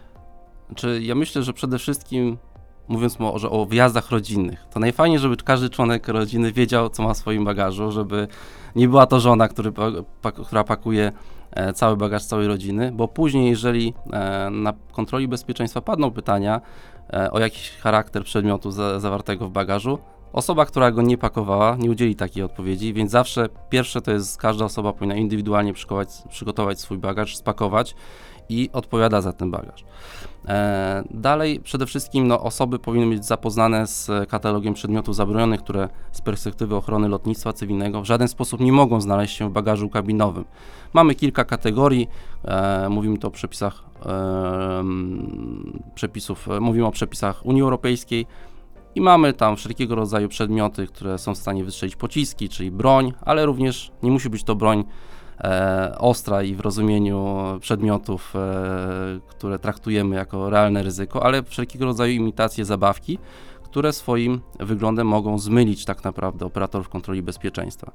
Znaczy, 0.68 1.00
ja 1.02 1.14
myślę, 1.14 1.42
że 1.42 1.52
przede 1.52 1.78
wszystkim, 1.78 2.38
mówiąc 2.88 3.18
może 3.18 3.50
o 3.50 3.66
wjazdach 3.66 4.10
rodzinnych, 4.10 4.66
to 4.70 4.80
najfajniej, 4.80 5.18
żeby 5.18 5.36
każdy 5.36 5.70
członek 5.70 6.08
rodziny 6.08 6.52
wiedział, 6.52 6.90
co 6.90 7.02
ma 7.02 7.14
w 7.14 7.16
swoim 7.16 7.44
bagażu, 7.44 7.92
żeby 7.92 8.28
nie 8.76 8.88
była 8.88 9.06
to 9.06 9.20
żona, 9.20 9.48
który, 9.48 9.72
która 10.46 10.64
pakuje 10.64 11.12
e, 11.50 11.72
cały 11.72 11.96
bagaż 11.96 12.24
całej 12.24 12.46
rodziny, 12.46 12.92
bo 12.94 13.08
później, 13.08 13.50
jeżeli 13.50 13.94
e, 14.12 14.50
na 14.50 14.72
kontroli 14.92 15.28
bezpieczeństwa 15.28 15.80
padną 15.80 16.10
pytania 16.10 16.60
e, 17.12 17.30
o 17.30 17.38
jakiś 17.38 17.70
charakter 17.70 18.24
przedmiotu 18.24 18.70
za, 18.70 19.00
zawartego 19.00 19.48
w 19.48 19.50
bagażu, 19.50 19.98
osoba, 20.32 20.66
która 20.66 20.90
go 20.90 21.02
nie 21.02 21.18
pakowała, 21.18 21.76
nie 21.76 21.90
udzieli 21.90 22.16
takiej 22.16 22.42
odpowiedzi, 22.42 22.92
więc 22.94 23.10
zawsze 23.10 23.48
pierwsze 23.70 24.02
to 24.02 24.12
jest, 24.12 24.36
każda 24.36 24.64
osoba 24.64 24.92
powinna 24.92 25.14
indywidualnie 25.14 25.72
przygotować 26.30 26.80
swój 26.80 26.98
bagaż, 26.98 27.36
spakować 27.36 27.94
i 28.48 28.70
odpowiada 28.72 29.20
za 29.20 29.32
ten 29.32 29.50
bagaż. 29.50 29.84
E, 30.48 31.04
Dalej 31.10 31.60
przede 31.60 31.86
wszystkim 31.86 32.26
no, 32.26 32.40
osoby 32.42 32.78
powinny 32.78 33.16
być 33.16 33.24
zapoznane 33.24 33.86
z 33.86 34.10
katalogiem 34.28 34.74
przedmiotów 34.74 35.16
zabronionych, 35.16 35.60
które 35.60 35.88
z 36.12 36.20
perspektywy 36.20 36.76
ochrony 36.76 37.08
lotnictwa 37.08 37.52
cywilnego 37.52 38.02
w 38.02 38.04
żaden 38.04 38.28
sposób 38.28 38.60
nie 38.60 38.72
mogą 38.72 39.00
znaleźć 39.00 39.36
się 39.36 39.48
w 39.48 39.52
bagażu 39.52 39.88
kabinowym. 39.88 40.44
Mamy 40.92 41.14
kilka 41.14 41.44
kategorii, 41.44 42.08
e, 42.44 42.88
mówimy 42.88 43.18
tu 43.18 43.28
o 43.28 43.30
przepisach 43.30 43.84
e, 44.06 44.84
przepisów, 45.94 46.48
mówimy 46.60 46.86
o 46.86 46.90
przepisach 46.90 47.46
Unii 47.46 47.62
Europejskiej 47.62 48.26
i 48.94 49.00
mamy 49.00 49.32
tam 49.32 49.56
wszelkiego 49.56 49.94
rodzaju 49.94 50.28
przedmioty, 50.28 50.86
które 50.86 51.18
są 51.18 51.34
w 51.34 51.38
stanie 51.38 51.64
wystrzelić 51.64 51.96
pociski, 51.96 52.48
czyli 52.48 52.70
broń, 52.70 53.12
ale 53.20 53.46
również 53.46 53.90
nie 54.02 54.10
musi 54.10 54.30
być 54.30 54.44
to 54.44 54.54
broń 54.54 54.84
ostra 55.98 56.42
i 56.42 56.54
w 56.54 56.60
rozumieniu 56.60 57.38
przedmiotów, 57.60 58.34
e, 58.36 59.20
które 59.28 59.58
traktujemy 59.58 60.16
jako 60.16 60.50
realne 60.50 60.82
ryzyko, 60.82 61.22
ale 61.24 61.42
wszelkiego 61.42 61.84
rodzaju 61.84 62.12
imitacje 62.12 62.64
zabawki, 62.64 63.18
które 63.62 63.92
swoim 63.92 64.40
wyglądem 64.60 65.06
mogą 65.06 65.38
zmylić 65.38 65.84
tak 65.84 66.04
naprawdę 66.04 66.46
operatorów 66.46 66.88
kontroli 66.88 67.22
bezpieczeństwa. 67.22 67.92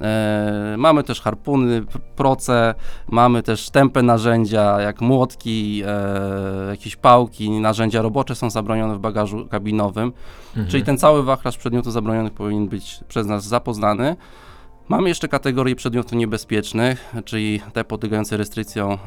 E, 0.00 0.74
mamy 0.78 1.04
też 1.04 1.20
harpuny, 1.20 1.84
proce, 2.16 2.74
mamy 3.08 3.42
też 3.42 3.70
tępe 3.70 4.02
narzędzia, 4.02 4.80
jak 4.80 5.00
młotki, 5.00 5.82
e, 5.86 6.70
jakieś 6.70 6.96
pałki, 6.96 7.50
narzędzia 7.50 8.02
robocze 8.02 8.34
są 8.34 8.50
zabronione 8.50 8.94
w 8.94 8.98
bagażu 8.98 9.46
kabinowym, 9.50 10.12
Mhm. 10.48 10.68
czyli 10.68 10.84
ten 10.84 10.98
cały 10.98 11.22
wachlarz 11.22 11.58
przedmiotów 11.58 11.92
zabronionych 11.92 12.32
powinien 12.32 12.68
być 12.68 13.00
przez 13.08 13.26
nas 13.26 13.44
zapoznany. 13.44 14.16
Mamy 14.90 15.08
jeszcze 15.08 15.28
kategorię 15.28 15.76
przedmiotów 15.76 16.12
niebezpiecznych, 16.12 17.14
czyli 17.24 17.60
te 17.72 17.84
podlegające 17.84 18.36
restrykcjom 18.36 18.98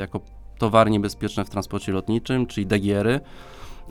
jako 0.00 0.20
towary 0.58 0.90
niebezpieczne 0.90 1.44
w 1.44 1.50
transporcie 1.50 1.92
lotniczym, 1.92 2.46
czyli 2.46 2.66
DGR-y. 2.66 3.20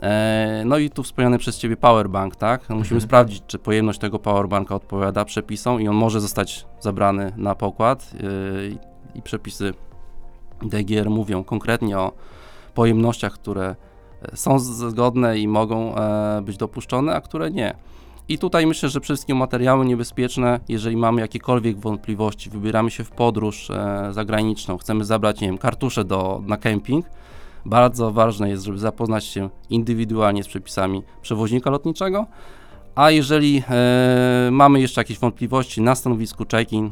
E, 0.02 0.62
No 0.66 0.78
i 0.78 0.90
tu 0.90 1.02
wspomniany 1.02 1.38
przez 1.38 1.58
Ciebie 1.58 1.76
powerbank, 1.76 2.36
tak? 2.36 2.60
Musimy 2.60 2.82
Mhm. 2.82 3.00
sprawdzić, 3.00 3.42
czy 3.46 3.58
pojemność 3.58 3.98
tego 3.98 4.18
powerbanka 4.18 4.74
odpowiada 4.74 5.24
przepisom 5.24 5.80
i 5.80 5.88
on 5.88 5.96
może 5.96 6.20
zostać 6.20 6.66
zabrany 6.80 7.32
na 7.36 7.54
pokład 7.54 8.14
yy, 8.14 8.78
i 9.14 9.22
przepisy 9.22 9.74
DGR 10.62 11.10
mówią 11.10 11.44
konkretnie 11.44 11.98
o 11.98 12.12
pojemnościach, 12.74 13.32
które 13.32 13.76
e, 14.32 14.36
są 14.36 14.58
zgodne 14.58 15.38
i 15.38 15.48
mogą 15.48 15.94
e, 15.94 16.42
być 16.42 16.56
dopuszczone, 16.56 17.14
a 17.14 17.20
które 17.20 17.50
nie. 17.50 17.74
I 18.28 18.38
tutaj 18.38 18.66
myślę, 18.66 18.88
że 18.88 19.00
przede 19.00 19.14
wszystkim 19.16 19.36
materiały 19.36 19.86
niebezpieczne, 19.86 20.60
jeżeli 20.68 20.96
mamy 20.96 21.20
jakiekolwiek 21.20 21.78
wątpliwości, 21.78 22.50
wybieramy 22.50 22.90
się 22.90 23.04
w 23.04 23.10
podróż 23.10 23.70
e, 23.70 24.08
zagraniczną, 24.10 24.78
chcemy 24.78 25.04
zabrać, 25.04 25.40
nie 25.40 25.46
wiem, 25.48 25.58
kartusze 25.58 26.04
do, 26.04 26.42
na 26.46 26.56
kemping, 26.56 27.06
bardzo 27.64 28.10
ważne 28.12 28.48
jest, 28.50 28.64
żeby 28.64 28.78
zapoznać 28.78 29.24
się 29.24 29.50
indywidualnie 29.70 30.42
z 30.44 30.48
przepisami 30.48 31.02
przewoźnika 31.22 31.70
lotniczego, 31.70 32.26
a 32.94 33.10
jeżeli 33.10 33.62
e, 33.70 34.48
mamy 34.52 34.80
jeszcze 34.80 35.00
jakieś 35.00 35.18
wątpliwości 35.18 35.80
na 35.82 35.94
stanowisku 35.94 36.44
check-in, 36.50 36.90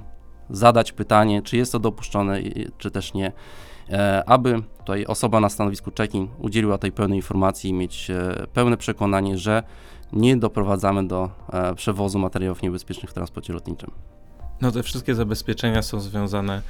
zadać 0.51 0.93
pytanie, 0.93 1.43
czy 1.43 1.57
jest 1.57 1.73
to 1.73 1.79
dopuszczone, 1.79 2.41
i- 2.43 2.67
czy 2.79 2.91
też 2.91 3.15
nie, 3.15 3.33
e, 3.91 4.23
aby 4.27 4.63
tutaj 4.79 5.07
osoba 5.07 5.41
na 5.41 5.49
stanowisku 5.49 5.91
check-in 5.99 6.29
udzieliła 6.39 6.79
tej 6.79 6.93
pełnej 6.93 7.19
informacji 7.19 7.71
i 7.71 7.73
mieć 7.73 8.11
e, 8.11 8.47
pełne 8.53 8.77
przekonanie, 8.77 9.39
że 9.39 9.63
nie 10.13 10.37
doprowadzamy 10.37 11.07
do 11.07 11.31
e, 11.53 11.75
przewozu 11.75 12.19
materiałów 12.19 12.63
niebezpiecznych 12.63 13.11
w 13.11 13.15
transporcie 13.15 13.53
lotniczym. 13.53 13.91
No 14.61 14.73
te 14.73 14.83
wszystkie 14.83 15.15
zabezpieczenia 15.15 15.83
są 15.83 16.01
związane. 16.01 16.63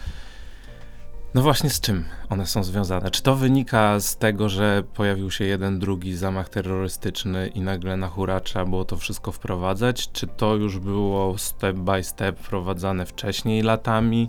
No 1.34 1.42
właśnie 1.42 1.70
z 1.70 1.80
czym 1.80 2.04
one 2.30 2.46
są 2.46 2.64
związane? 2.64 3.11
Czy 3.11 3.22
to 3.22 3.37
wynika 3.37 4.00
z 4.00 4.16
tego, 4.16 4.49
że 4.49 4.82
pojawił 4.94 5.30
się 5.30 5.44
jeden, 5.44 5.78
drugi 5.78 6.16
zamach 6.16 6.49
terrorystyczny 6.49 7.49
i 7.49 7.61
nagle 7.61 7.96
na 7.96 8.08
hura 8.08 8.40
trzeba 8.40 8.64
było 8.64 8.84
to 8.84 8.96
wszystko 8.96 9.32
wprowadzać? 9.32 10.12
Czy 10.12 10.26
to 10.26 10.56
już 10.56 10.78
było 10.78 11.38
step 11.38 11.76
by 11.76 12.04
step 12.04 12.38
wprowadzane 12.38 13.06
wcześniej 13.06 13.62
latami? 13.62 14.28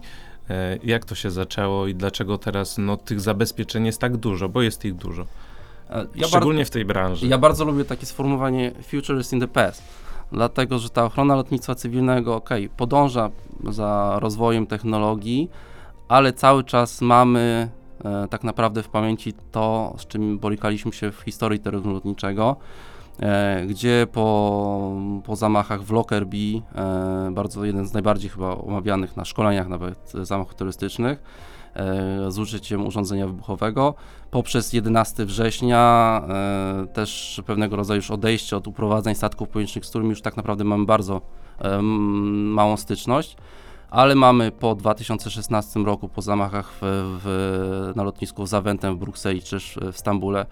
E, 0.50 0.80
Jak 0.84 1.06
to 1.06 1.16
się 1.16 1.32
zaczęło 1.32 1.88
i 1.88 1.96
dlaczego 1.96 2.38
teraz 2.38 2.78
no, 2.78 2.98
tych 2.98 3.22
zabezpieczeń 3.22 3.86
jest 3.86 4.02
tak 4.02 4.18
dużo? 4.18 4.50
Bo 4.50 4.62
jest 4.62 4.86
ich 4.86 4.96
dużo. 4.96 5.26
E, 5.94 6.06
Ja 6.16 6.28
Szczególnie 6.28 6.66
w 6.66 6.70
tej 6.70 6.86
branży. 6.86 7.28
Ja 7.28 7.38
bardzo 7.38 7.66
lubię 7.66 7.86
takie 7.86 8.06
sformułowanie 8.06 8.72
future 8.88 9.20
is 9.20 9.34
in 9.34 9.40
the 9.40 9.48
past, 9.48 9.84
dlatego 10.32 10.80
że 10.80 10.90
ta 10.90 11.06
ochrona 11.06 11.36
lotnictwa 11.36 11.76
cywilnego, 11.76 12.36
ok, 12.36 12.50
podąża 12.78 13.30
za 13.70 14.18
rozwojem 14.20 14.68
technologii, 14.68 15.50
ale 16.08 16.34
cały 16.34 16.64
czas 16.64 17.02
mamy 17.02 17.70
e, 18.06 18.28
tak 18.28 18.44
naprawdę 18.44 18.84
w 18.84 18.90
pamięci 18.90 19.34
to, 19.52 19.94
z 19.98 20.08
czym 20.08 20.40
borykaliśmy 20.40 20.94
się 20.94 21.12
w 21.12 21.22
historii 21.22 21.60
terroryzmu 21.60 21.94
lotniczego, 21.94 22.56
e, 23.20 23.66
gdzie 23.68 24.08
po, 24.12 25.02
po 25.26 25.36
zamachach 25.36 25.84
w 25.84 25.92
Lockerbie, 25.92 26.62
e, 26.76 27.32
bardzo 27.32 27.66
jeden 27.66 27.88
z 27.88 27.94
najbardziej 27.94 28.30
chyba 28.30 28.50
omawianych 28.56 29.18
na 29.18 29.26
szkoleniach 29.26 29.68
nawet 29.68 30.16
e, 30.16 30.26
zamachów 30.26 30.56
terrorystycznych, 30.56 31.24
z 32.28 32.40
użyciem 32.40 32.88
urządzenia 32.88 33.28
wybuchowego, 33.28 33.96
poprzez 34.32 34.74
11 34.74 35.26
września 35.26 36.22
e, 36.30 36.88
też 36.94 37.42
pewnego 37.46 37.76
rodzaju 37.76 37.98
już 37.98 38.12
odejście 38.12 38.58
od 38.58 38.68
uprowadzeń 38.68 39.16
statków 39.16 39.50
powietrznych, 39.50 39.86
z 39.86 39.90
którymi 39.90 40.10
już 40.10 40.22
tak 40.22 40.38
naprawdę 40.38 40.64
mamy 40.64 40.86
bardzo 40.86 41.22
e, 41.60 41.82
małą 41.82 42.78
styczność, 42.78 43.38
ale 43.90 44.16
mamy 44.16 44.52
po 44.52 44.76
2016 44.76 45.80
roku, 45.80 46.10
po 46.10 46.22
zamachach 46.22 46.72
w, 46.72 46.80
w, 47.24 47.96
na 47.96 48.04
lotnisku 48.04 48.46
Zawentem 48.46 48.96
w 48.96 49.00
Brukseli 49.00 49.42
czy 49.42 49.60
w 49.92 49.98
Stambule, 49.98 50.46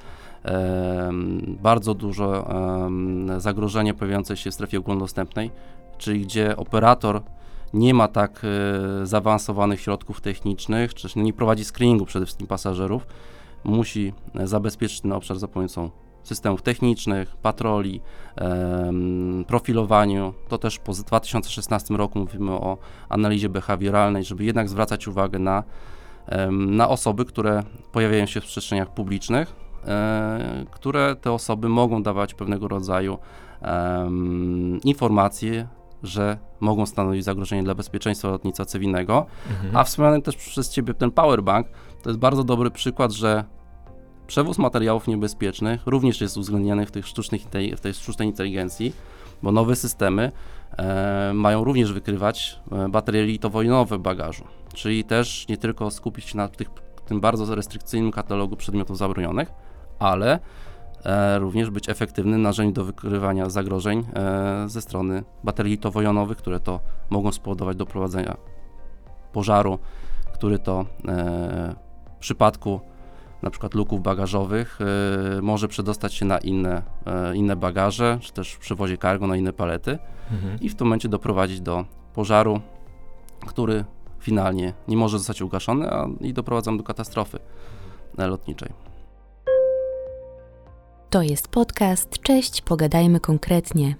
e, 0.45 1.09
bardzo 1.47 1.93
dużo 1.93 2.49
e, 3.35 3.39
zagrożenie 3.41 3.93
pojawiające 3.93 4.37
się 4.37 4.51
w 4.51 4.53
strefie 4.53 4.79
ogólnodostępnej, 4.79 5.51
czyli 5.97 6.21
gdzie 6.21 6.57
operator 6.57 7.21
nie 7.73 7.93
ma 7.93 8.07
tak 8.07 8.41
e, 8.43 9.05
zaawansowanych 9.05 9.81
środków 9.81 10.21
technicznych, 10.21 10.93
czy 10.93 11.03
też 11.03 11.15
nie 11.15 11.33
prowadzi 11.33 11.65
screeningu 11.65 12.05
przede 12.05 12.25
wszystkim 12.25 12.47
pasażerów, 12.47 13.07
musi 13.63 14.13
e, 14.35 14.47
zabezpieczyć 14.47 15.01
ten 15.01 15.11
obszar 15.11 15.39
za 15.39 15.47
pomocą 15.47 15.89
systemów 16.23 16.61
technicznych, 16.61 17.37
patroli, 17.37 18.01
profilowaniu. 19.47 20.33
To 20.47 20.57
też 20.57 20.79
po 20.79 20.93
2016 20.93 21.93
roku 21.93 22.19
mówimy 22.19 22.51
o 22.51 22.77
analizie 23.09 23.49
behawioralnej, 23.49 24.23
żeby 24.23 24.43
jednak 24.43 24.69
zwracać 24.69 25.07
uwagę 25.07 25.39
na, 25.39 25.63
na 26.51 26.89
osoby, 26.89 27.25
które 27.25 27.63
pojawiają 27.91 28.25
się 28.25 28.41
w 28.41 28.45
przestrzeniach 28.45 28.93
publicznych, 28.93 29.55
e, 29.85 30.65
które 30.71 31.15
te 31.15 31.31
osoby 31.31 31.69
mogą 31.69 32.03
dawać 32.03 32.33
pewnego 32.33 32.67
rodzaju 32.67 33.17
informacje, 34.83 35.67
że 36.03 36.37
mogą 36.59 36.85
stanowić 36.85 37.23
zagrożenie 37.23 37.63
dla 37.63 37.75
bezpieczeństwa 37.75 38.27
lotnictwa 38.27 38.65
cywilnego. 38.65 39.25
Mhm. 39.49 39.77
A 39.77 39.83
wspomniany 39.83 40.21
też 40.21 40.35
przez 40.35 40.69
Ciebie 40.69 40.93
ten 40.93 41.11
powerbank 41.11 41.67
to 42.03 42.09
jest 42.09 42.19
bardzo 42.19 42.43
dobry 42.43 42.71
przykład, 42.71 43.11
że 43.11 43.43
przewóz 44.27 44.57
materiałów 44.57 45.07
niebezpiecznych 45.07 45.81
również 45.85 46.21
jest 46.21 46.37
uwzględniany 46.37 46.85
w, 46.85 46.91
tych 46.91 47.07
sztucznych, 47.07 47.41
w 47.77 47.79
tej 47.81 47.93
sztucznej 47.93 48.27
inteligencji, 48.27 48.93
bo 49.43 49.51
nowe 49.51 49.75
systemy 49.75 50.31
e, 50.77 51.31
mają 51.33 51.63
również 51.63 51.93
wykrywać 51.93 52.59
e, 52.71 52.89
baterie 52.89 53.25
litowo-jonowe 53.25 53.97
w 53.97 54.01
bagażu, 54.01 54.43
czyli 54.73 55.03
też 55.03 55.47
nie 55.49 55.57
tylko 55.57 55.91
skupić 55.91 56.25
się 56.25 56.37
na 56.37 56.47
tych, 56.47 56.69
tym 57.05 57.21
bardzo 57.21 57.55
restrykcyjnym 57.55 58.11
katalogu 58.11 58.55
przedmiotów 58.55 58.97
zabronionych, 58.97 59.51
ale 59.99 60.39
również 61.39 61.69
być 61.69 61.89
efektywnym 61.89 62.41
narzędziem 62.41 62.73
do 62.73 62.85
wykrywania 62.85 63.49
zagrożeń 63.49 64.03
e, 64.13 64.69
ze 64.69 64.81
strony 64.81 65.23
baterii 65.43 65.71
litowo-jonowych, 65.71 66.37
które 66.37 66.59
to 66.59 66.79
mogą 67.09 67.31
spowodować 67.31 67.77
doprowadzenia 67.77 68.37
pożaru, 69.33 69.79
który 70.33 70.59
to 70.59 70.85
e, 71.07 71.75
w 72.15 72.19
przypadku 72.19 72.79
na 73.41 73.49
przykład 73.49 73.73
luków 73.73 74.01
bagażowych 74.01 74.79
e, 75.37 75.41
może 75.41 75.67
przedostać 75.67 76.13
się 76.13 76.25
na 76.25 76.37
inne, 76.37 76.81
e, 77.05 77.35
inne 77.35 77.55
bagaże, 77.55 78.17
czy 78.21 78.33
też 78.33 78.53
w 78.53 78.59
przewozie 78.59 78.97
cargo 78.97 79.27
na 79.27 79.35
inne 79.35 79.53
palety 79.53 79.99
Mhm. 80.31 80.59
i 80.59 80.69
w 80.69 80.75
tym 80.75 80.87
momencie 80.87 81.09
doprowadzić 81.09 81.61
do 81.61 81.85
pożaru, 82.13 82.61
który 83.47 83.85
finalnie 84.19 84.73
nie 84.87 84.97
może 84.97 85.17
zostać 85.17 85.41
ugaszony 85.41 85.91
a, 85.91 86.07
i 86.21 86.33
doprowadzam 86.33 86.77
do 86.77 86.83
katastrofy 86.83 87.39
e, 88.17 88.27
lotniczej. 88.27 88.69
To 91.11 91.21
jest 91.21 91.47
podcast. 91.47 92.09
Cześć, 92.21 92.61
pogadajmy 92.61 93.19
konkretnie. 93.19 93.95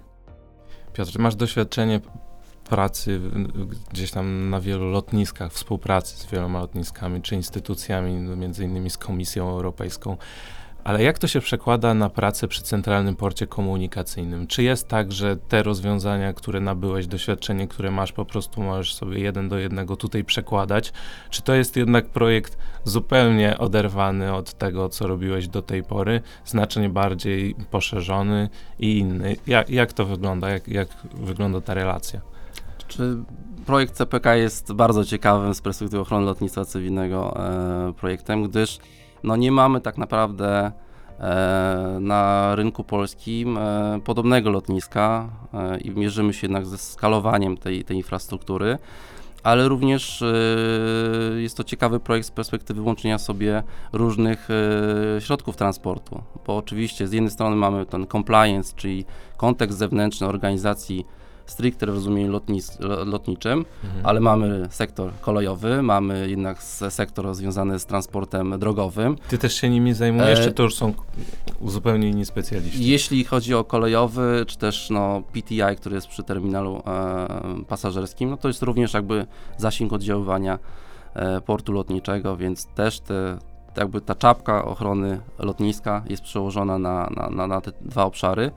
Piotr, 0.92 1.18
masz 1.18 1.34
doświadczenie 1.34 2.00
pracy 2.68 3.20
gdzieś 3.90 4.10
tam 4.10 4.50
na 4.50 4.60
wielu 4.60 4.90
lotniskach, 4.90 5.52
współpracy 5.52 6.16
z 6.16 6.26
wieloma 6.26 6.58
lotniskami 6.60 7.22
czy 7.22 7.34
instytucjami, 7.34 8.14
no 8.14 8.36
między 8.36 8.64
innymi 8.64 8.90
z 8.90 8.98
Komisją 8.98 9.50
Europejską. 9.50 10.16
Ale 10.84 11.02
jak 11.02 11.18
to 11.18 11.26
się 11.26 11.40
przekłada 11.40 11.94
na 11.94 12.10
pracę 12.10 12.48
przy 12.48 12.62
Centralnym 12.62 13.16
Porcie 13.16 13.46
Komunikacyjnym? 13.46 14.46
Czy 14.46 14.62
jest 14.62 14.88
tak, 14.88 15.12
że 15.12 15.36
te 15.36 15.62
rozwiązania, 15.62 16.32
które 16.32 16.60
nabyłeś, 16.60 17.06
doświadczenie, 17.06 17.68
które 17.68 17.90
masz, 17.90 18.12
po 18.12 18.24
prostu 18.24 18.62
możesz 18.62 18.94
sobie 18.94 19.20
jeden 19.20 19.48
do 19.48 19.58
jednego 19.58 19.96
tutaj 19.96 20.24
przekładać? 20.24 20.92
Czy 21.30 21.42
to 21.42 21.54
jest 21.54 21.76
jednak 21.76 22.06
projekt 22.06 22.58
zupełnie 22.84 23.58
oderwany 23.58 24.34
od 24.34 24.54
tego, 24.54 24.88
co 24.88 25.06
robiłeś 25.06 25.48
do 25.48 25.62
tej 25.62 25.82
pory, 25.82 26.20
znacznie 26.44 26.88
bardziej 26.88 27.54
poszerzony 27.70 28.48
i 28.78 28.98
inny? 28.98 29.36
Jak, 29.46 29.70
jak 29.70 29.92
to 29.92 30.04
wygląda? 30.04 30.50
Jak, 30.50 30.68
jak 30.68 30.88
wygląda 31.14 31.60
ta 31.60 31.74
relacja? 31.74 32.20
Czy 32.88 33.16
projekt 33.66 33.94
CPK 33.94 34.34
jest 34.34 34.72
bardzo 34.72 35.04
ciekawym 35.04 35.54
z 35.54 35.60
perspektywy 35.60 36.00
ochrony 36.00 36.26
lotnictwa 36.26 36.64
cywilnego 36.64 37.46
e, 37.88 37.92
projektem, 37.92 38.42
gdyż 38.42 38.78
no 39.24 39.36
nie 39.36 39.52
mamy 39.52 39.80
tak 39.80 39.98
naprawdę 39.98 40.72
e, 41.20 41.98
na 42.00 42.54
rynku 42.54 42.84
polskim 42.84 43.58
e, 43.58 44.00
podobnego 44.04 44.50
lotniska 44.50 45.28
e, 45.54 45.78
i 45.78 45.90
mierzymy 45.90 46.32
się 46.32 46.46
jednak 46.46 46.66
ze 46.66 46.78
skalowaniem 46.78 47.56
tej, 47.56 47.84
tej 47.84 47.96
infrastruktury. 47.96 48.78
ale 49.42 49.68
również 49.68 50.24
jest 51.36 51.56
to 51.56 51.64
ciekawy 51.64 52.00
projekt 52.00 52.26
z 52.26 52.30
perspektywy 52.30 52.80
łączenia 52.82 53.18
sobie 53.18 53.62
różnych 53.92 54.48
środków 55.20 55.56
transportu, 55.56 56.22
bo 56.46 56.56
oczywiście 56.56 57.08
z 57.08 57.12
jednej 57.12 57.30
strony 57.30 57.56
mamy 57.56 57.86
ten 57.86 58.06
compliance, 58.06 58.76
czyli 58.76 59.04
kontekst 59.36 59.78
zewnętrzny 59.78 60.26
organizacji 60.26 61.06
stricte 61.46 61.86
w 61.86 61.88
rozumieniu 61.88 62.32
lotnis, 62.32 62.80
lo- 62.80 63.04
lotniczym, 63.04 63.64
Mhm. 63.84 64.06
ale 64.06 64.20
mamy 64.20 64.66
sektor 64.70 65.10
kolejowy, 65.20 65.82
mamy 65.82 66.28
jednak 66.30 66.62
sektor 66.88 67.34
związany 67.34 67.78
z 67.78 67.86
transportem 67.86 68.58
drogowym. 68.58 69.16
Ty 69.28 69.38
też 69.38 69.54
się 69.54 69.70
nimi 69.70 69.94
zajmujesz, 69.94 70.38
E, 70.40 70.44
czy 70.44 70.52
to 70.52 70.62
już 70.62 70.74
są 70.74 70.92
zupełnie 71.66 72.08
inni 72.08 72.24
specjaliści? 72.24 72.84
Jeśli 72.90 73.24
chodzi 73.24 73.54
o 73.54 73.64
kolejowy, 73.64 74.44
czy 74.46 74.58
też 74.58 74.90
no, 74.90 75.22
PTI, 75.32 75.76
który 75.76 75.94
jest 75.94 76.06
przy 76.08 76.22
terminalu 76.22 76.82
e, 76.86 77.64
pasażerskim, 77.68 78.30
no 78.30 78.36
to 78.36 78.48
jest 78.48 78.62
również 78.62 78.94
jakby 78.94 79.26
zasięg 79.56 79.92
oddziaływania 79.92 80.58
e, 81.14 81.40
portu 81.40 81.72
lotniczego, 81.72 82.36
więc 82.36 82.66
też 82.66 83.00
te, 83.00 83.38
jakby 83.76 84.00
ta 84.00 84.14
czapka 84.14 84.64
ochrony 84.64 85.20
lotniska 85.38 86.02
jest 86.08 86.22
przełożona 86.22 86.78
na, 86.78 87.10
na, 87.16 87.30
na, 87.30 87.46
na 87.46 87.60
te 87.60 87.72
dwa 87.80 88.04
obszary. 88.04 88.50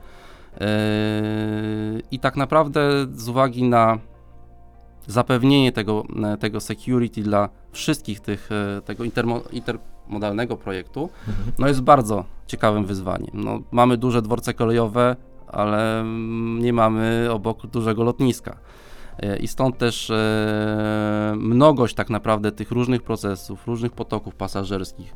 E, 0.60 2.00
I 2.10 2.18
tak 2.18 2.36
naprawdę 2.36 3.06
z 3.14 3.28
uwagi 3.28 3.62
na 3.64 3.98
zapewnienie 5.06 5.72
tego, 5.72 6.04
e, 6.24 6.36
tego 6.36 6.60
security 6.60 7.22
dla 7.22 7.48
wszystkich 7.72 8.20
tych, 8.20 8.48
e, 8.52 8.82
tego 8.82 9.04
intermo, 9.04 9.40
intermodalnego 9.52 10.56
projektu, 10.56 11.08
Mhm. 11.28 11.52
no 11.58 11.68
jest 11.68 11.80
bardzo 11.80 12.24
ciekawym 12.46 12.84
wyzwaniem. 12.86 13.30
No, 13.34 13.60
mamy 13.70 13.96
duże 13.96 14.22
dworce 14.22 14.54
kolejowe, 14.54 15.16
ale 15.48 16.04
nie 16.58 16.72
mamy 16.72 17.28
obok 17.32 17.66
dużego 17.66 18.04
lotniska. 18.04 18.56
E, 19.18 19.36
I 19.36 19.48
stąd 19.48 19.78
też 19.78 20.12
mnogość 21.36 21.94
tak 21.94 22.10
naprawdę 22.10 22.52
tych 22.52 22.70
różnych 22.70 23.02
procesów, 23.02 23.66
różnych 23.66 23.92
potoków 23.92 24.34
pasażerskich, 24.34 25.14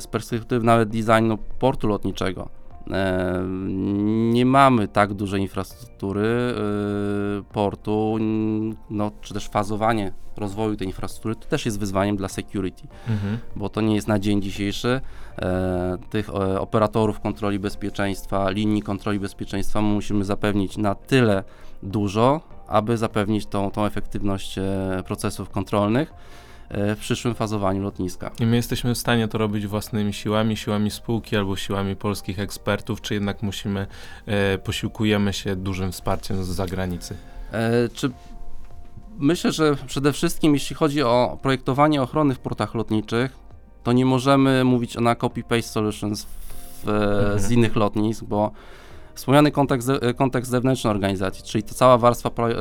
z 0.00 0.06
perspektywy 0.06 0.66
nawet 0.66 0.88
designu 0.88 1.38
portu 1.58 1.88
lotniczego, 1.88 2.48
nie 4.32 4.46
mamy 4.46 4.88
tak 4.88 5.14
dużej 5.14 5.40
infrastruktury 5.40 6.26
e, 6.26 7.42
portu, 7.52 8.16
no, 8.90 9.10
czy 9.20 9.34
też 9.34 9.48
fazowanie 9.48 10.12
rozwoju 10.36 10.76
tej 10.76 10.86
infrastruktury, 10.86 11.34
to 11.36 11.46
też 11.46 11.66
jest 11.66 11.78
wyzwaniem 11.78 12.16
dla 12.16 12.28
security 12.28 12.82
Mhm. 13.08 13.38
bo 13.56 13.68
to 13.68 13.80
nie 13.80 13.94
jest 13.94 14.08
na 14.08 14.18
dzień 14.18 14.42
dzisiejszy. 14.42 15.00
E, 15.38 15.98
tych 16.10 16.28
e, 16.28 16.60
operatorów 16.60 17.20
kontroli 17.20 17.58
bezpieczeństwa, 17.58 18.50
linii 18.50 18.82
kontroli 18.82 19.20
bezpieczeństwa 19.20 19.80
musimy 19.80 20.24
zapewnić 20.24 20.76
na 20.76 20.94
tyle 20.94 21.44
dużo, 21.82 22.40
aby 22.68 22.96
zapewnić 22.96 23.46
tą, 23.46 23.70
tą 23.70 23.84
efektywność 23.84 24.58
e, 24.58 25.02
procesów 25.06 25.50
kontrolnych 25.50 26.12
e, 26.12 26.43
w 26.76 26.96
przyszłym 27.00 27.34
fazowaniu 27.34 27.82
lotniska. 27.82 28.30
I 28.40 28.46
my 28.46 28.56
jesteśmy 28.56 28.94
w 28.94 28.98
stanie 28.98 29.28
to 29.28 29.38
robić 29.38 29.66
własnymi 29.66 30.12
siłami, 30.12 30.56
siłami 30.56 30.90
spółki 30.90 31.36
albo 31.36 31.56
siłami 31.56 31.96
polskich 31.96 32.38
ekspertów, 32.38 33.00
czy 33.00 33.14
jednak 33.14 33.42
musimy, 33.42 33.86
e, 34.26 34.58
posiłkujemy 34.58 35.32
się 35.32 35.56
dużym 35.56 35.92
wsparciem 35.92 36.44
z 36.44 36.48
zagranicy? 36.48 37.16
E, 37.52 37.88
Czy 37.88 38.10
myślę, 39.18 39.52
że 39.52 39.76
przede 39.86 40.12
wszystkim 40.12 40.54
jeśli 40.54 40.76
chodzi 40.76 41.02
o 41.02 41.38
projektowanie 41.42 42.02
ochrony 42.02 42.34
w 42.34 42.38
portach 42.38 42.74
lotniczych, 42.74 43.36
to 43.82 43.92
nie 43.92 44.06
możemy 44.06 44.64
mówić 44.64 44.96
o 44.96 45.00
na 45.00 45.14
copy-paste 45.14 45.62
solutions 45.62 46.22
w, 46.22 46.88
Mhm. 46.88 47.38
z 47.40 47.50
innych 47.50 47.76
lotnisk, 47.76 48.24
bo 48.24 48.50
wspomniany 49.14 49.50
kontekst, 49.50 49.90
kontekst 50.16 50.50
zewnętrzny 50.50 50.90
organizacji, 50.90 51.44
czyli 51.44 51.64
to 51.64 51.74
cała 51.74 51.98
warstwa 51.98 52.30
pra, 52.30 52.48
e, 52.48 52.54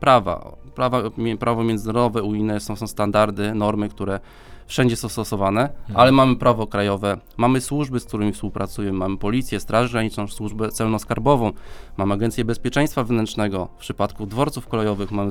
prawa, 0.00 0.56
prawa, 0.74 1.02
prawo 1.38 1.64
międzynarodowe, 1.64 2.22
unijne 2.22 2.60
są, 2.60 2.76
są 2.76 2.86
standardy, 2.86 3.54
normy, 3.54 3.88
które 3.88 4.20
wszędzie 4.66 4.96
są 4.96 5.08
stosowane, 5.08 5.68
ale 5.94 6.12
mamy 6.12 6.36
prawo 6.36 6.66
krajowe, 6.66 7.18
mamy 7.36 7.60
służby, 7.60 8.00
z 8.00 8.04
którymi 8.04 8.32
współpracujemy, 8.32 8.98
mamy 8.98 9.18
policję, 9.18 9.60
straż 9.60 9.92
graniczną, 9.92 10.28
służbę 10.28 10.68
celno-skarbową, 10.68 11.52
mamy 11.96 12.14
Agencję 12.14 12.44
Bezpieczeństwa 12.44 13.04
Wewnętrznego, 13.04 13.68
w 13.76 13.80
przypadku 13.80 14.26
dworców 14.26 14.68
kolejowych 14.68 15.10
mamy 15.10 15.30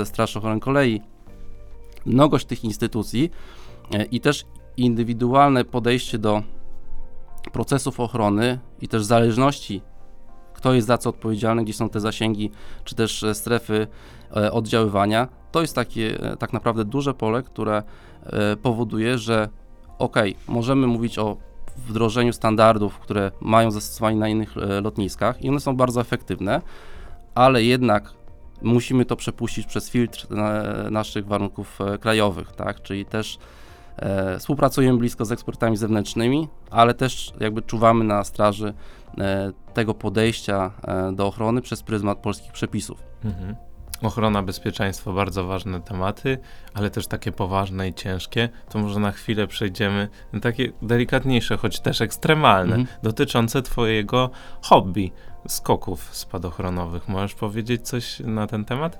e, 0.00 0.06
Straż 0.06 0.36
Ochrony 0.36 0.60
Kolei. 0.60 1.00
Mnogość 2.06 2.46
tych 2.46 2.64
instytucji 2.64 3.30
e, 3.94 4.04
i 4.04 4.20
też 4.20 4.44
indywidualne 4.76 5.64
podejście 5.64 6.18
do 6.18 6.42
procesów 7.52 8.00
ochrony 8.00 8.58
i 8.80 8.88
też 8.88 9.04
zależności, 9.04 9.82
kto 10.54 10.74
jest 10.74 10.86
za 10.86 10.98
co 10.98 11.10
odpowiedzialny, 11.10 11.64
gdzie 11.64 11.72
są 11.72 11.88
te 11.88 12.00
zasięgi, 12.00 12.50
czy 12.84 12.94
też 12.94 13.22
e, 13.22 13.34
strefy 13.34 13.86
e, 14.36 14.52
oddziaływania, 14.52 15.28
to 15.52 15.60
jest 15.60 15.74
takie 15.74 16.32
e, 16.32 16.36
tak 16.36 16.52
naprawdę 16.52 16.84
duże 16.84 17.14
pole, 17.14 17.42
które 17.42 17.82
powoduje, 18.62 19.18
że 19.18 19.48
ok, 19.98 20.16
możemy 20.48 20.86
mówić 20.86 21.18
o 21.18 21.36
wdrożeniu 21.76 22.32
standardów, 22.32 22.98
które 22.98 23.30
mają 23.40 23.70
zastosowanie 23.70 24.16
na 24.16 24.28
innych 24.28 24.54
lotniskach 24.82 25.44
i 25.44 25.48
one 25.48 25.60
są 25.60 25.76
bardzo 25.76 26.00
efektywne, 26.00 26.60
ale 27.34 27.62
jednak 27.64 28.12
musimy 28.62 29.04
to 29.04 29.16
przepuścić 29.16 29.66
przez 29.66 29.90
filtr 29.90 30.26
naszych 30.90 31.26
warunków 31.26 31.78
krajowych, 32.00 32.52
tak? 32.52 32.82
Czyli 32.82 33.04
też 33.04 33.38
e, 34.00 34.38
współpracujemy 34.38 34.98
blisko 34.98 35.24
z 35.24 35.32
ekspertami 35.32 35.76
zewnętrznymi, 35.76 36.48
ale 36.70 36.94
też 36.94 37.32
jakby 37.40 37.62
czuwamy 37.62 38.04
na 38.04 38.24
straży 38.24 38.74
e, 39.18 39.52
tego 39.74 39.94
podejścia 39.94 40.70
e, 40.82 41.12
do 41.12 41.26
ochrony 41.26 41.62
przez 41.62 41.82
pryzmat 41.82 42.18
polskich 42.18 42.52
przepisów. 42.52 43.02
Mhm. 43.24 43.56
Ochrona, 44.02 44.42
bezpieczeństwo, 44.42 45.12
bardzo 45.12 45.44
ważne 45.44 45.80
tematy, 45.80 46.38
ale 46.74 46.90
też 46.90 47.06
takie 47.06 47.32
poważne 47.32 47.88
i 47.88 47.94
ciężkie. 47.94 48.48
To 48.68 48.78
może 48.78 49.00
na 49.00 49.12
chwilę 49.12 49.46
przejdziemy 49.46 50.08
na 50.32 50.40
takie 50.40 50.72
delikatniejsze, 50.82 51.56
choć 51.56 51.80
też 51.80 52.00
ekstremalne, 52.00 52.76
Mhm. 52.76 52.96
dotyczące 53.02 53.62
Twojego 53.62 54.30
hobby 54.62 55.12
skoków 55.48 56.08
spadochronowych. 56.16 57.08
Możesz 57.08 57.34
powiedzieć 57.34 57.88
coś 57.88 58.20
na 58.20 58.46
ten 58.46 58.64
temat? 58.64 58.98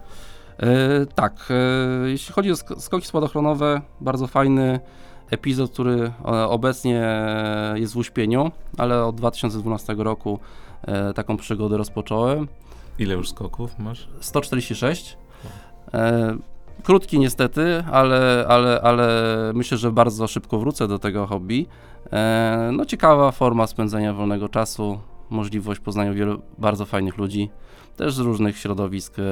E, 0.61 1.07
tak, 1.15 1.49
e, 1.51 2.09
jeśli 2.09 2.35
chodzi 2.35 2.51
o 2.51 2.55
sk- 2.55 2.81
skoki 2.81 3.07
spadochronowe, 3.07 3.81
bardzo 4.01 4.27
fajny 4.27 4.81
epizod, 5.31 5.71
który 5.73 6.13
e, 6.25 6.27
obecnie 6.49 7.05
jest 7.75 7.95
w 7.95 7.97
uśpieniu, 7.97 8.51
ale 8.79 9.05
od 9.05 9.17
2012 9.17 9.95
roku 9.99 10.39
taką 11.15 11.37
przygodę 11.37 11.77
rozpocząłem. 11.77 12.49
Ile 12.99 13.15
już 13.15 13.29
skoków 13.29 13.79
masz? 13.79 14.09
146. 14.21 15.19
E, 15.95 16.37
krótki 16.83 17.19
niestety, 17.19 17.85
ale, 17.93 18.45
ale, 18.49 18.81
ale 18.83 19.07
myślę, 19.55 19.79
że 19.79 19.93
bardzo 19.93 20.27
szybko 20.27 20.59
wrócę 20.59 20.89
do 20.89 20.99
tego 20.99 21.27
hobby. 21.27 21.67
No 22.73 22.85
ciekawa 22.85 23.31
forma 23.31 23.67
spędzenia 23.67 24.15
wolnego 24.15 24.49
czasu, 24.49 25.01
możliwość 25.31 25.81
poznania 25.81 26.13
wielu 26.13 26.43
bardzo 26.59 26.87
fajnych 26.87 27.19
ludzi, 27.19 27.51
też 28.01 28.15
z 28.15 28.19
różnych 28.19 28.59
środowisk, 28.59 29.13
e, 29.13 29.23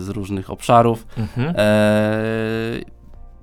z 0.00 0.08
różnych 0.08 0.50
obszarów. 0.50 1.06
Mhm. 1.18 1.54
E, 1.56 2.96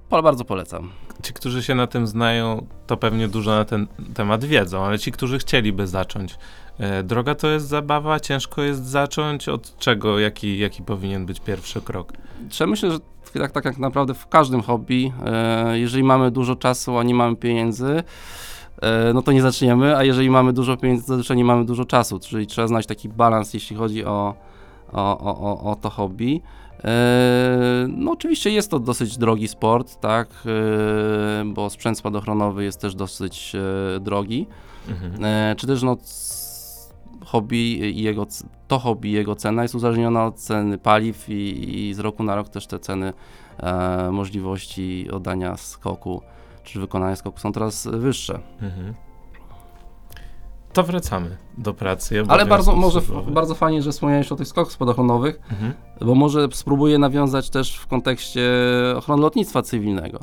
bardzo 0.09 0.45
polecam. 0.45 0.89
Ci, 1.23 1.33
którzy 1.33 1.63
się 1.63 1.75
na 1.75 1.87
tym 1.87 2.07
znają, 2.07 2.65
to 2.87 2.97
pewnie 2.97 3.27
dużo 3.27 3.51
na 3.51 3.65
ten 3.65 3.87
temat 4.13 4.45
wiedzą, 4.45 4.85
ale 4.85 4.99
ci, 4.99 5.11
którzy 5.11 5.39
chcieliby 5.39 5.87
zacząć, 5.87 6.35
e, 6.77 7.03
droga 7.03 7.35
to 7.35 7.47
jest 7.47 7.67
zabawa, 7.67 8.19
ciężko 8.19 8.61
jest 8.61 8.85
zacząć, 8.85 9.49
od 9.49 9.77
czego, 9.77 10.19
jaki, 10.19 10.59
jaki 10.59 10.83
powinien 10.83 11.25
być 11.25 11.39
pierwszy 11.39 11.81
krok? 11.81 12.13
Trzeba 12.49 12.69
myślę, 12.69 12.91
że 12.91 12.99
tak, 13.33 13.51
tak 13.51 13.65
jak 13.65 13.77
naprawdę 13.77 14.13
w 14.13 14.27
każdym 14.27 14.61
hobby, 14.61 15.11
e, 15.25 15.79
jeżeli 15.79 16.03
mamy 16.03 16.31
dużo 16.31 16.55
czasu, 16.55 16.97
a 16.97 17.03
nie 17.03 17.15
mamy 17.15 17.35
pieniędzy, 17.35 18.03
e, 18.81 19.13
no 19.13 19.21
to 19.21 19.31
nie 19.31 19.41
zaczniemy, 19.41 19.97
a 19.97 20.03
jeżeli 20.03 20.29
mamy 20.29 20.53
dużo 20.53 20.77
pieniędzy, 20.77 21.03
to 21.03 21.07
zazwyczaj 21.07 21.37
nie 21.37 21.45
mamy 21.45 21.65
dużo 21.65 21.85
czasu, 21.85 22.19
czyli 22.19 22.47
trzeba 22.47 22.67
znaleźć 22.67 22.89
taki 22.89 23.09
balans, 23.09 23.53
jeśli 23.53 23.75
chodzi 23.75 24.05
o, 24.05 24.33
o, 24.93 25.17
o, 25.19 25.71
o, 25.71 25.75
to 25.75 25.89
hobby. 25.89 26.41
E, 26.84 27.88
No 27.88 28.12
oczywiście 28.12 28.49
jest 28.49 28.71
to 28.71 28.79
dosyć 28.79 29.17
drogi 29.17 29.47
sport, 29.47 29.99
tak, 29.99 30.27
e, 30.45 31.45
bo 31.45 31.69
sprzęt 31.69 31.97
spadochronowy 31.97 32.63
jest 32.63 32.82
też 32.82 32.95
dosyć 32.95 33.56
e, 33.56 33.99
drogi. 33.99 34.47
Mhm. 34.89 35.56
Czy 35.58 35.67
też 35.67 35.84
no, 35.84 35.97
hobby 37.25 37.91
i 37.97 38.03
jego, 38.03 38.27
to 38.67 38.79
hobby 38.79 39.12
jego 39.12 39.36
cena 39.36 39.62
jest 39.62 39.75
uzależniona 39.75 40.25
od 40.25 40.36
ceny 40.36 40.77
paliw 40.77 41.29
i, 41.29 41.79
i 41.89 41.93
z 41.93 41.99
roku 41.99 42.23
na 42.23 42.36
rok 42.36 42.49
też 42.49 42.67
te 42.67 42.79
ceny 42.79 43.13
możliwości 44.12 45.08
oddania 45.12 45.58
skoku 45.58 46.21
czy 46.63 46.79
wykonania 46.79 47.15
skoku 47.15 47.39
są 47.39 47.51
coraz 47.51 47.88
wyższe. 47.88 48.39
Mhm. 48.62 48.93
To 50.73 50.83
wracamy 50.83 51.38
do 51.57 51.73
pracy. 51.73 52.15
Ale 52.15 52.23
obowiązków 52.43 52.49
bardzo, 52.49 52.75
może 52.75 52.99
f- 52.99 53.31
bardzo 53.33 53.55
fajnie, 53.55 53.81
że 53.81 53.91
wspomniałeś 53.91 54.31
o 54.31 54.36
tych 54.36 54.47
skokach 54.47 54.73
spadochronowych, 54.73 55.39
Mhm. 55.51 55.73
bo 56.01 56.15
może 56.15 56.47
spróbuję 56.53 56.97
nawiązać 56.99 57.49
też 57.49 57.77
w 57.77 57.88
kontekście 57.88 58.51
ochrony 58.97 59.21
lotnictwa 59.21 59.62
cywilnego. 59.62 60.19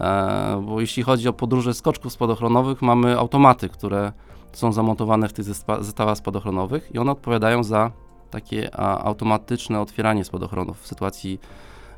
E, 0.00 0.62
bo 0.66 0.80
jeśli 0.80 1.02
chodzi 1.02 1.28
o 1.28 1.32
podróże 1.32 1.74
skoczków 1.74 2.12
spadochronowych, 2.12 2.82
mamy 2.82 3.18
automaty, 3.18 3.68
które 3.68 4.12
są 4.52 4.72
zamontowane 4.72 5.28
w 5.28 5.32
tych 5.32 5.44
zestawach 5.80 6.16
spadochronowych 6.16 6.90
i 6.94 6.98
one 6.98 7.12
odpowiadają 7.12 7.64
za 7.64 7.90
takie 8.30 8.76
a, 8.76 8.98
automatyczne 9.04 9.80
otwieranie 9.80 10.24
spadochronów 10.24 10.80
w 10.82 10.86
sytuacji 10.86 11.40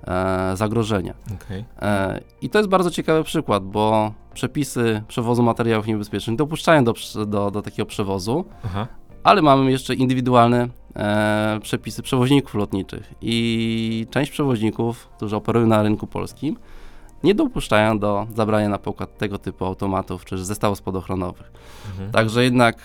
e, 0.07 0.52
zagrożenia. 0.57 1.14
Okej. 1.44 1.64
E, 1.83 2.20
I 2.40 2.50
to 2.50 2.59
jest 2.59 2.68
bardzo 2.70 2.90
ciekawy 2.90 3.24
przykład, 3.24 3.64
bo 3.64 4.12
przepisy 4.35 5.03
przewozu 5.09 5.42
materiałów 5.42 5.87
niebezpiecznych 5.87 6.37
dopuszczają 6.37 6.85
do, 6.85 6.94
do, 7.27 7.51
do 7.51 7.62
takiego 7.62 7.87
przewozu, 7.87 8.44
Aha. 8.64 8.87
ale 9.25 9.42
mamy 9.42 9.70
jeszcze 9.70 9.94
indywidualne 9.94 10.68
e, 10.97 11.59
przepisy 11.62 12.03
przewoźników 12.03 12.55
lotniczych 12.55 13.14
i 13.23 14.07
część 14.11 14.31
przewoźników, 14.31 15.09
którzy 15.16 15.37
operują 15.37 15.66
na 15.66 15.83
rynku 15.83 16.07
polskim, 16.07 16.57
nie 17.24 17.34
dopuszczają 17.34 17.98
do 17.98 18.26
zabrania 18.37 18.68
na 18.68 18.78
pokład 18.78 19.18
tego 19.18 19.38
typu 19.38 19.64
automatów 19.64 20.24
czy 20.24 20.44
zestawów 20.44 20.78
spadochronowych. 20.78 21.52
Mhm. 21.90 22.10
Także 22.10 22.44
jednak 22.44 22.84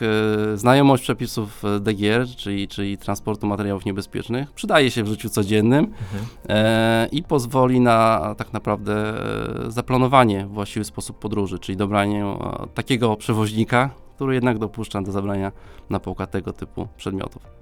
e, 0.53 0.57
znajomość 0.57 1.03
przepisów 1.03 1.65
e, 1.65 1.79
DGR, 1.79 2.27
czyli, 2.37 2.67
czyli 2.67 2.97
transportu 2.97 3.47
materiałów 3.47 3.85
niebezpiecznych, 3.85 4.51
przydaje 4.51 4.91
się 4.91 5.03
w 5.03 5.07
życiu 5.07 5.29
codziennym 5.29 5.85
Mhm. 5.85 6.25
e, 6.49 7.07
i 7.11 7.23
pozwoli 7.23 7.79
na 7.79 8.35
tak 8.37 8.53
naprawdę 8.53 8.93
e, 9.67 9.71
zaplanowanie 9.71 10.45
w 10.45 10.49
właściwy 10.49 10.85
sposób 10.85 11.19
podróży, 11.19 11.59
czyli 11.59 11.77
dobranie 11.77 12.25
takiego 12.73 13.15
przewoźnika, 13.15 13.89
który 14.15 14.33
jednak 14.33 14.57
dopuszcza 14.57 15.01
do 15.01 15.11
zabrania 15.11 15.51
na 15.89 15.99
pokład 15.99 16.31
tego 16.31 16.53
typu 16.53 16.87
przedmiotów. 16.97 17.58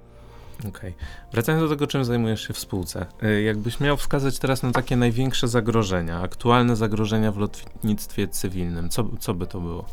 Okej. 0.68 0.94
Wracając 1.32 1.64
do 1.64 1.68
tego, 1.68 1.86
czym 1.86 2.04
zajmujesz 2.04 2.46
się 2.48 2.54
w 2.54 2.58
spółce. 2.58 3.06
Y, 3.22 3.42
Jakbyś 3.42 3.80
miał 3.80 3.96
wskazać 3.96 4.38
teraz 4.38 4.62
na 4.62 4.72
takie 4.72 4.96
największe 4.96 5.48
zagrożenia, 5.48 6.20
aktualne 6.20 6.76
zagrożenia 6.76 7.32
w 7.32 7.36
lotnictwie 7.36 8.28
cywilnym, 8.28 8.88
co, 8.88 9.04
co 9.20 9.34
by 9.34 9.46
to 9.46 9.60
było? 9.60 9.84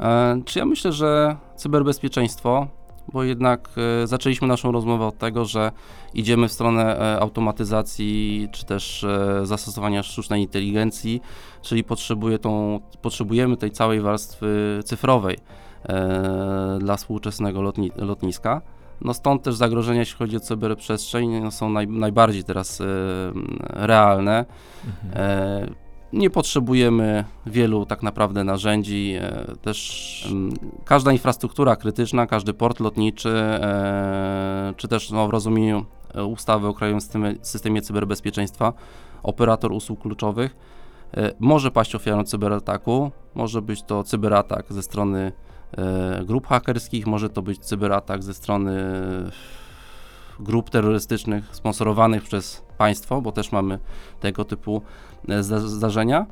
E, 0.00 0.40
Czy 0.44 0.58
ja 0.58 0.64
myślę, 0.66 0.92
że 0.92 1.36
cyberbezpieczeństwo, 1.56 2.66
bo 3.12 3.24
jednak 3.24 3.68
e, 4.02 4.06
zaczęliśmy 4.06 4.48
naszą 4.48 4.72
rozmowę 4.72 5.06
od 5.06 5.18
tego, 5.18 5.44
że 5.44 5.72
idziemy 6.14 6.48
w 6.48 6.52
stronę 6.52 6.98
e, 6.98 7.20
automatyzacji, 7.20 8.48
czy 8.52 8.64
też 8.66 9.04
e, 9.04 9.46
zastosowania 9.46 10.02
sztucznej 10.02 10.42
inteligencji, 10.42 11.20
czyli 11.62 11.84
potrzebuje 11.84 12.38
tą, 12.38 12.80
potrzebujemy 13.02 13.56
tej 13.56 13.70
całej 13.70 14.00
warstwy 14.00 14.80
cyfrowej 14.84 15.38
e, 15.88 16.78
dla 16.80 16.96
współczesnego 16.96 17.62
lotni, 17.62 17.90
lotniska. 17.96 18.62
No 19.04 19.14
stąd 19.14 19.42
też 19.42 19.54
zagrożenia, 19.54 20.00
jeśli 20.00 20.16
chodzi 20.16 20.36
o 20.36 20.40
cyberprzestrzeń, 20.40 21.40
no 21.42 21.50
są 21.50 21.68
naj, 21.68 21.88
najbardziej 21.88 22.44
teraz 22.44 22.80
e, 22.80 22.84
realne. 23.70 24.44
Mhm. 24.86 25.12
E, 25.16 25.66
nie 26.12 26.30
potrzebujemy 26.30 27.24
wielu 27.46 27.86
tak 27.86 28.02
naprawdę 28.02 28.44
narzędzi. 28.44 29.14
E, 29.20 29.56
też 29.62 30.34
każda 30.84 31.12
infrastruktura 31.12 31.76
krytyczna, 31.76 32.26
każdy 32.26 32.54
port 32.54 32.80
lotniczy, 32.80 33.30
e, 33.30 34.74
czy 34.76 34.88
też 34.88 35.10
no, 35.10 35.28
w 35.28 35.30
rozumieniu 35.30 35.84
ustawy 36.28 36.66
o 36.66 36.74
krajowym 36.74 37.00
systemie, 37.00 37.34
systemie 37.42 37.82
cyberbezpieczeństwa, 37.82 38.72
operator 39.22 39.72
usług 39.72 40.00
kluczowych, 40.00 40.56
może 41.40 41.70
paść 41.70 41.94
ofiarą 41.94 42.24
cyberataku. 42.24 43.10
Może 43.34 43.62
być 43.62 43.82
to 43.82 44.04
cyberatak 44.04 44.72
ze 44.72 44.82
strony 44.82 45.32
grup 46.24 46.46
hakerskich, 46.46 47.06
może 47.06 47.30
to 47.30 47.42
być 47.42 47.58
cyberatak 47.58 48.22
ze 48.22 48.34
strony 48.34 48.82
grup 50.40 50.70
terrorystycznych 50.70 51.44
sponsorowanych 51.56 52.22
przez 52.22 52.62
państwo, 52.78 53.20
bo 53.20 53.32
też 53.32 53.52
mamy 53.52 53.78
tego 54.20 54.44
typu 54.44 54.82
e, 55.28 55.42
zda- 55.42 55.58
zdarzenia. 55.68 56.26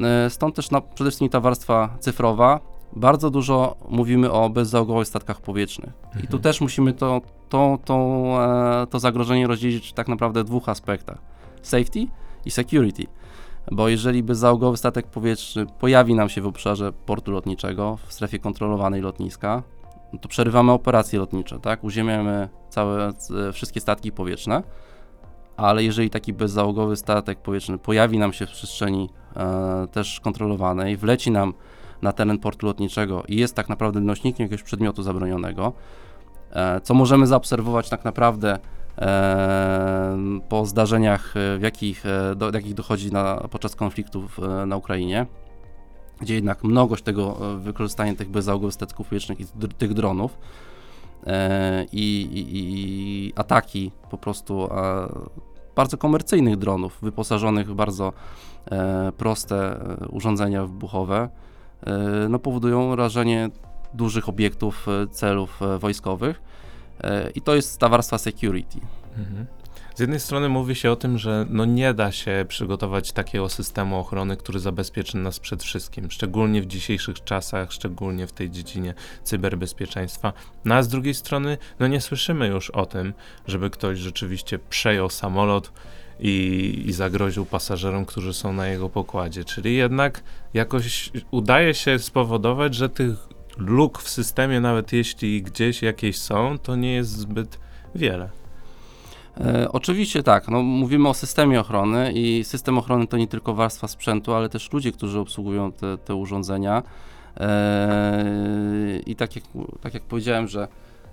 E, 0.00 0.30
Stąd 0.30 0.54
też 0.56 0.70
no, 0.70 0.80
przede 0.82 1.10
wszystkim 1.10 1.28
ta 1.28 1.40
warstwa 1.40 1.96
cyfrowa. 2.00 2.60
Bardzo 2.96 3.30
dużo 3.30 3.76
mówimy 3.88 4.32
o 4.32 4.50
bezzałogowych 4.50 5.08
statkach 5.08 5.40
powietrznych. 5.40 5.90
I 6.14 6.20
tu 6.20 6.24
Mhm. 6.36 6.42
też 6.42 6.60
musimy 6.60 6.92
to, 6.92 7.20
to, 7.48 7.78
to, 7.84 7.94
e, 8.82 8.86
to 8.86 8.98
zagrożenie 8.98 9.46
rozdzielić 9.46 9.92
tak 9.92 10.08
naprawdę 10.08 10.42
w 10.44 10.46
dwóch 10.46 10.68
aspektach. 10.68 11.18
Safety 11.62 12.06
i 12.44 12.50
security. 12.50 13.06
Bo 13.72 13.88
jeżeli 13.88 14.22
bezzałogowy 14.22 14.76
statek 14.76 15.06
powietrzny 15.06 15.66
pojawi 15.66 16.14
nam 16.14 16.28
się 16.28 16.40
w 16.40 16.46
obszarze 16.46 16.92
portu 16.92 17.32
lotniczego, 17.32 17.98
w 18.06 18.12
strefie 18.12 18.38
kontrolowanej 18.38 19.00
lotniska, 19.00 19.62
to 20.20 20.28
przerywamy 20.28 20.72
operacje 20.72 21.18
lotnicze, 21.18 21.60
tak? 21.60 21.84
Uziemiamy 21.84 22.48
całe, 22.68 23.08
e, 23.48 23.52
wszystkie 23.52 23.80
statki 23.80 24.12
powietrzne, 24.12 24.62
ale 25.56 25.84
jeżeli 25.84 26.10
taki 26.10 26.32
bezzałogowy 26.32 26.96
statek 26.96 27.38
powietrzny 27.38 27.78
pojawi 27.78 28.18
nam 28.18 28.32
się 28.32 28.46
w 28.46 28.50
przestrzeni 28.50 29.10
e, 29.36 29.86
też 29.92 30.20
kontrolowanej, 30.20 30.96
wleci 30.96 31.30
nam 31.30 31.54
na 32.02 32.12
teren 32.12 32.38
portu 32.38 32.66
lotniczego 32.66 33.22
i 33.28 33.36
jest 33.36 33.54
tak 33.54 33.68
naprawdę 33.68 34.00
nośnikiem 34.00 34.44
jakiegoś 34.44 34.62
przedmiotu 34.62 35.02
zabronionego, 35.02 35.72
e, 36.50 36.80
co 36.80 36.94
możemy 36.94 37.26
zaobserwować 37.26 37.88
tak 37.88 38.04
naprawdę 38.04 38.58
po 40.48 40.66
zdarzeniach, 40.66 41.36
e, 41.36 41.58
w 41.58 41.62
jakich, 41.62 42.06
e, 42.06 42.34
do 42.36 42.50
jakich 42.50 42.74
dochodzi 42.74 43.12
na, 43.12 43.36
podczas 43.50 43.76
konfliktów 43.76 44.38
e, 44.38 44.66
na 44.66 44.76
Ukrainie, 44.76 45.26
gdzie 46.20 46.34
jednak 46.34 46.64
mnogość 46.64 47.04
tego 47.04 47.36
wykorzystania 47.58 48.14
tych 48.14 48.28
bezzałogowych 48.28 48.74
statków 48.74 49.08
powietrznych 49.08 49.40
i 49.40 49.46
tych 49.78 49.94
dronów 49.94 50.38
i, 51.92 52.28
i, 52.52 53.32
ataki 53.36 53.90
po 54.10 54.18
prostu 54.18 54.68
bardzo 55.76 55.98
komercyjnych 55.98 56.56
dronów, 56.56 56.98
wyposażonych 57.02 57.70
w 57.70 57.74
bardzo 57.74 58.12
proste 59.16 59.80
urządzenia 60.10 60.66
wybuchowe, 60.66 61.28
no, 62.28 62.38
powodują 62.38 62.96
rażenie 62.96 63.50
dużych 63.94 64.28
obiektów, 64.28 64.86
celów 65.10 65.60
wojskowych. 65.78 66.42
E, 67.00 67.30
I 67.30 67.40
to 67.40 67.54
jest 67.54 67.78
ta 67.78 67.88
warstwa 67.88 68.18
security. 68.18 68.80
Mhm. 69.18 69.46
Z 69.98 70.00
jednej 70.00 70.20
strony 70.20 70.48
mówi 70.48 70.74
się 70.74 70.90
o 70.90 70.96
tym, 70.96 71.18
że 71.18 71.46
no 71.50 71.64
nie 71.64 71.94
da 71.94 72.12
się 72.12 72.44
przygotować 72.48 73.12
takiego 73.12 73.48
systemu 73.48 73.98
ochrony, 73.98 74.36
który 74.36 74.58
zabezpieczy 74.58 75.16
nas 75.16 75.40
przed 75.40 75.62
wszystkim, 75.62 76.10
szczególnie 76.10 76.62
w 76.62 76.66
dzisiejszych 76.66 77.24
czasach, 77.24 77.72
szczególnie 77.72 78.26
w 78.26 78.32
tej 78.32 78.50
dziedzinie 78.50 78.94
cyberbezpieczeństwa. 79.22 80.32
No 80.64 80.74
a 80.74 80.82
z 80.82 80.88
drugiej 80.88 81.14
strony, 81.14 81.58
no 81.78 81.86
nie 81.86 82.00
słyszymy 82.00 82.46
już 82.46 82.70
o 82.70 82.86
tym, 82.86 83.14
żeby 83.46 83.70
ktoś 83.70 83.98
rzeczywiście 83.98 84.58
przejął 84.58 85.10
samolot 85.10 85.72
i, 86.20 86.84
i 86.86 86.92
zagroził 86.92 87.46
pasażerom, 87.46 88.04
którzy 88.04 88.34
są 88.34 88.52
na 88.52 88.66
jego 88.68 88.88
pokładzie. 88.88 89.44
Czyli 89.44 89.76
jednak 89.76 90.22
jakoś 90.54 91.10
udaje 91.30 91.74
się 91.74 91.98
spowodować, 91.98 92.74
że 92.74 92.88
tych 92.88 93.37
luk 93.58 94.02
w 94.02 94.08
systemie, 94.08 94.60
nawet 94.60 94.92
jeśli 94.92 95.42
gdzieś 95.42 95.82
jakieś 95.82 96.18
są, 96.18 96.58
to 96.58 96.76
nie 96.76 96.94
jest 96.94 97.10
zbyt 97.10 97.58
wiele. 97.94 98.30
E, 99.40 99.72
oczywiście 99.72 100.22
tak, 100.22 100.48
no, 100.48 100.62
mówimy 100.62 101.08
o 101.08 101.14
systemie 101.14 101.60
ochrony 101.60 102.12
i 102.12 102.44
system 102.44 102.78
ochrony 102.78 103.06
to 103.06 103.16
nie 103.16 103.26
tylko 103.26 103.54
warstwa 103.54 103.88
sprzętu, 103.88 104.34
ale 104.34 104.48
też 104.48 104.72
ludzie, 104.72 104.92
którzy 104.92 105.18
obsługują 105.18 105.72
te, 105.72 105.98
te 105.98 106.14
urządzenia. 106.14 106.82
E, 107.36 108.98
I 109.06 109.16
tak 109.16 109.36
jak, 109.36 109.44
tak 109.80 109.94
jak 109.94 110.02
powiedziałem, 110.02 110.48
że 110.48 110.68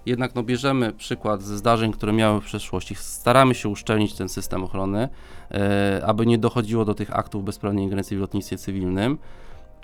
jednak 0.06 0.36
no, 0.36 0.44
bierzemy 0.44 0.94
przykład 0.94 1.42
ze 1.42 1.58
zdarzeń, 1.58 1.92
które 1.92 2.14
miały 2.14 2.42
w 2.42 2.46
przeszłości, 2.46 2.96
staramy 2.96 3.56
się 3.56 3.70
uszczelnić 3.70 4.14
ten 4.14 4.30
system 4.30 4.64
ochrony, 4.64 5.10
e, 5.52 6.02
aby 6.06 6.26
nie 6.26 6.38
dochodziło 6.38 6.86
do 6.86 6.94
tych 6.94 7.18
aktów 7.18 7.44
bezprawnej 7.44 7.84
ingerencji 7.84 8.18
w 8.18 8.20
lotnictwie 8.20 8.58
cywilnym. 8.58 9.18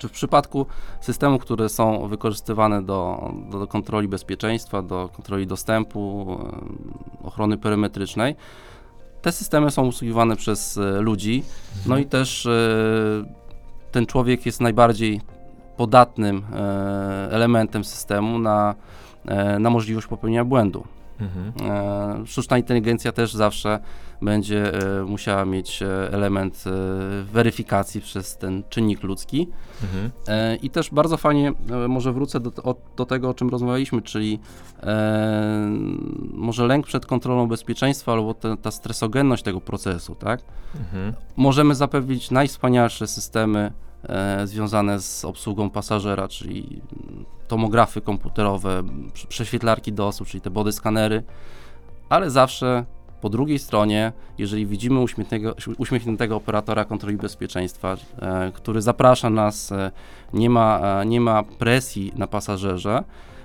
Czy 0.02 0.08
w 0.08 0.12
przypadku 0.12 0.66
systemów, 1.00 1.42
które 1.42 1.68
są 1.68 2.08
wykorzystywane 2.08 2.82
do, 2.82 3.30
do, 3.50 3.66
kontroli 3.66 4.08
bezpieczeństwa, 4.08 4.82
do 4.82 5.08
kontroli 5.08 5.46
dostępu, 5.46 6.26
ochrony 7.24 7.58
perymetrycznej, 7.58 8.36
te 9.22 9.32
systemy 9.32 9.70
są 9.70 9.86
usługiwane 9.86 10.36
przez 10.36 10.78
e, 10.78 11.00
ludzi, 11.00 11.42
no 11.86 11.98
i 11.98 12.06
też 12.06 12.46
e, 12.46 12.50
ten 13.92 14.06
człowiek 14.06 14.46
jest 14.46 14.60
najbardziej 14.60 15.20
podatnym 15.76 16.42
e, 16.52 17.28
elementem 17.32 17.84
systemu 17.84 18.38
na, 18.38 18.74
na 19.60 19.70
możliwość 19.70 20.06
popełnienia 20.06 20.44
błędu. 20.44 20.84
Mhm. 21.22 21.70
E, 21.70 22.26
Sztuczna 22.26 22.58
inteligencja 22.58 23.12
też 23.12 23.34
zawsze 23.34 23.78
będzie 24.22 24.74
e, 25.00 25.04
musiała 25.04 25.44
mieć 25.44 25.82
e, 25.82 26.12
element 26.12 26.64
weryfikacji 27.24 28.00
przez 28.00 28.36
ten 28.36 28.62
czynnik 28.68 29.02
ludzki. 29.02 29.48
Mhm. 29.82 30.10
I 30.62 30.70
też 30.70 30.90
bardzo 30.90 31.16
fajnie, 31.16 31.52
może 31.88 32.12
wrócę 32.12 32.40
do, 32.40 32.76
do 32.96 33.06
tego, 33.06 33.28
o 33.28 33.34
czym 33.34 33.48
rozmawialiśmy, 33.48 34.02
czyli 34.02 34.38
może 36.32 36.66
lęk 36.66 36.86
przed 36.86 37.06
kontrolą 37.06 37.48
bezpieczeństwa 37.48 38.12
albo 38.12 38.34
te, 38.34 38.56
ta 38.56 38.70
stresogenność 38.70 39.42
tego 39.42 39.60
procesu, 39.60 40.14
tak? 40.14 40.40
Mhm. 40.80 41.12
Możemy 41.36 41.74
zapewnić 41.74 42.30
najwspanialsze 42.30 43.06
systemy 43.06 43.72
związane 44.44 45.00
z 45.00 45.24
obsługą 45.24 45.70
pasażera, 45.70 46.28
czyli 46.28 46.80
tomografy 47.48 48.00
komputerowe, 48.00 48.82
prze- 49.12 49.26
prześwietlarki 49.26 49.92
do 49.92 50.06
osób, 50.06 50.28
czyli 50.28 50.40
te 50.40 50.50
body 50.50 50.72
skanery, 50.72 51.22
ale 52.08 52.30
zawsze 52.30 52.84
po 53.20 53.28
drugiej 53.28 53.58
stronie, 53.58 54.12
jeżeli 54.38 54.66
widzimy 54.66 55.00
uśmiechniętego, 55.00 55.56
uśmiechniętego 55.78 56.36
operatora 56.36 56.84
kontroli 56.84 57.16
bezpieczeństwa, 57.16 57.96
e, 58.22 58.52
który 58.54 58.82
zaprasza 58.82 59.30
nas, 59.30 59.72
e, 59.72 59.90
nie, 60.32 60.50
ma, 60.50 61.00
e, 61.00 61.06
nie 61.06 61.20
ma 61.20 61.42
presji 61.42 62.12
na 62.16 62.26
pasażerze, 62.26 63.04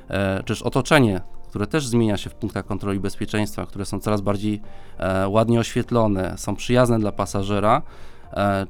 e, 0.09 0.37
czy 0.37 0.43
też 0.43 0.61
otoczenie 0.61 1.21
które 1.49 1.67
też 1.67 1.87
zmienia 1.87 2.17
się 2.17 2.29
w 2.29 2.35
punktach 2.35 2.65
kontroli 2.65 2.99
bezpieczeństwa, 2.99 3.65
które 3.65 3.85
są 3.85 3.99
coraz 3.99 4.21
bardziej 4.21 4.61
e, 4.97 5.27
ładnie 5.27 5.59
oświetlone, 5.59 6.33
są 6.37 6.55
przyjazne 6.55 6.99
dla 6.99 7.11
pasażera, 7.11 7.77
e, 7.77 7.81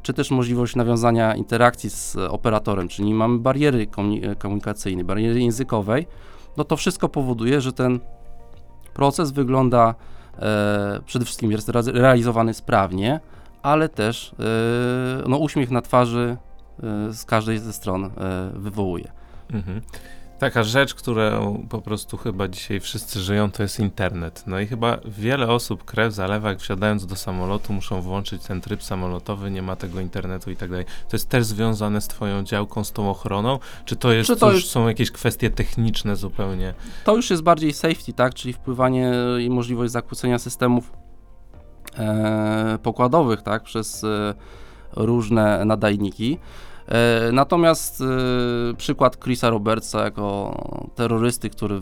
czy 0.01 0.13
też 0.13 0.31
możliwość 0.31 0.75
nawiązania 0.75 1.35
interakcji 1.35 1.89
z 1.89 2.15
operatorem, 2.15 2.87
czyli 2.87 3.13
mamy 3.13 3.39
bariery 3.39 3.87
komunikacyjne, 4.39 5.03
bariery 5.03 5.41
językowej, 5.41 6.07
no 6.57 6.63
to 6.63 6.75
wszystko 6.75 7.09
powoduje, 7.09 7.61
że 7.61 7.73
ten 7.73 7.99
proces 8.93 9.31
wygląda 9.31 9.95
e, 10.39 10.99
przede 11.05 11.25
wszystkim 11.25 11.51
jest 11.51 11.69
realizowany 11.93 12.53
sprawnie, 12.53 13.19
ale 13.61 13.89
też 13.89 14.35
e, 14.39 15.29
no, 15.29 15.37
uśmiech 15.37 15.71
na 15.71 15.81
twarzy 15.81 16.37
e, 16.83 17.13
z 17.13 17.25
każdej 17.25 17.59
ze 17.59 17.73
stron 17.73 18.05
e, 18.05 18.09
wywołuje. 18.53 19.11
Mhm. 19.53 19.81
Taka 20.39 20.63
rzecz, 20.63 20.93
którą 20.93 21.65
po 21.69 21.81
prostu 21.81 22.17
chyba 22.17 22.47
dzisiaj 22.47 22.79
wszyscy 22.79 23.19
żyją, 23.19 23.51
to 23.51 23.63
jest 23.63 23.79
internet. 23.79 24.43
No 24.47 24.59
i 24.59 24.67
chyba 24.67 24.97
wiele 25.05 25.47
osób 25.47 25.83
krew 25.83 26.13
zalewa, 26.13 26.49
jak 26.49 26.59
wsiadając 26.59 27.05
do 27.05 27.15
samolotu, 27.15 27.73
muszą 27.73 28.01
włączyć 28.01 28.43
ten 28.43 28.61
tryb 28.61 28.83
samolotowy, 28.83 29.51
nie 29.51 29.61
ma 29.61 29.75
tego 29.75 29.99
internetu 29.99 30.51
i 30.51 30.55
tak 30.55 30.69
dalej. 30.69 30.85
To 30.85 31.15
jest 31.15 31.29
też 31.29 31.45
związane 31.45 32.01
z 32.01 32.07
twoją 32.07 32.43
działką, 32.43 32.83
z 32.83 32.91
tą 32.91 33.09
ochroną? 33.09 33.59
Czy 33.85 33.95
to 33.95 34.11
jest, 34.11 34.27
czy 34.27 34.35
to 34.35 34.51
już 34.51 34.67
są 34.67 34.87
jakieś 34.87 35.11
kwestie 35.11 35.49
techniczne 35.49 36.15
zupełnie? 36.15 36.73
To 37.03 37.15
już 37.15 37.29
jest 37.29 37.43
bardziej 37.43 37.73
safety, 37.73 38.13
tak? 38.13 38.33
Czyli 38.33 38.53
wpływanie 38.53 39.13
i 39.39 39.49
możliwość 39.49 39.91
zakłócenia 39.91 40.39
systemów 40.39 40.91
e, 41.97 42.77
pokładowych, 42.83 43.41
tak? 43.41 43.63
Przez 43.63 44.03
e, 44.03 44.33
różne 44.95 45.65
nadajniki. 45.65 46.39
E, 46.87 47.31
natomiast 47.31 48.01
e, 48.01 48.05
przykład 48.77 49.17
Chrisa 49.23 49.49
Robertsa 49.49 50.03
jako 50.03 50.55
terrorysty, 50.95 51.49
który, 51.49 51.81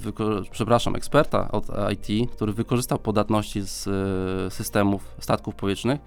przepraszam, 0.51 0.95
eksperta 0.95 1.51
od 1.51 1.67
IT, 1.93 2.31
który 2.31 2.53
wykorzystał 2.53 2.99
podatności 2.99 3.61
z 3.61 3.87
e, 3.87 4.51
systemów 4.51 5.15
statków 5.19 5.55
powietrznych 5.55 5.99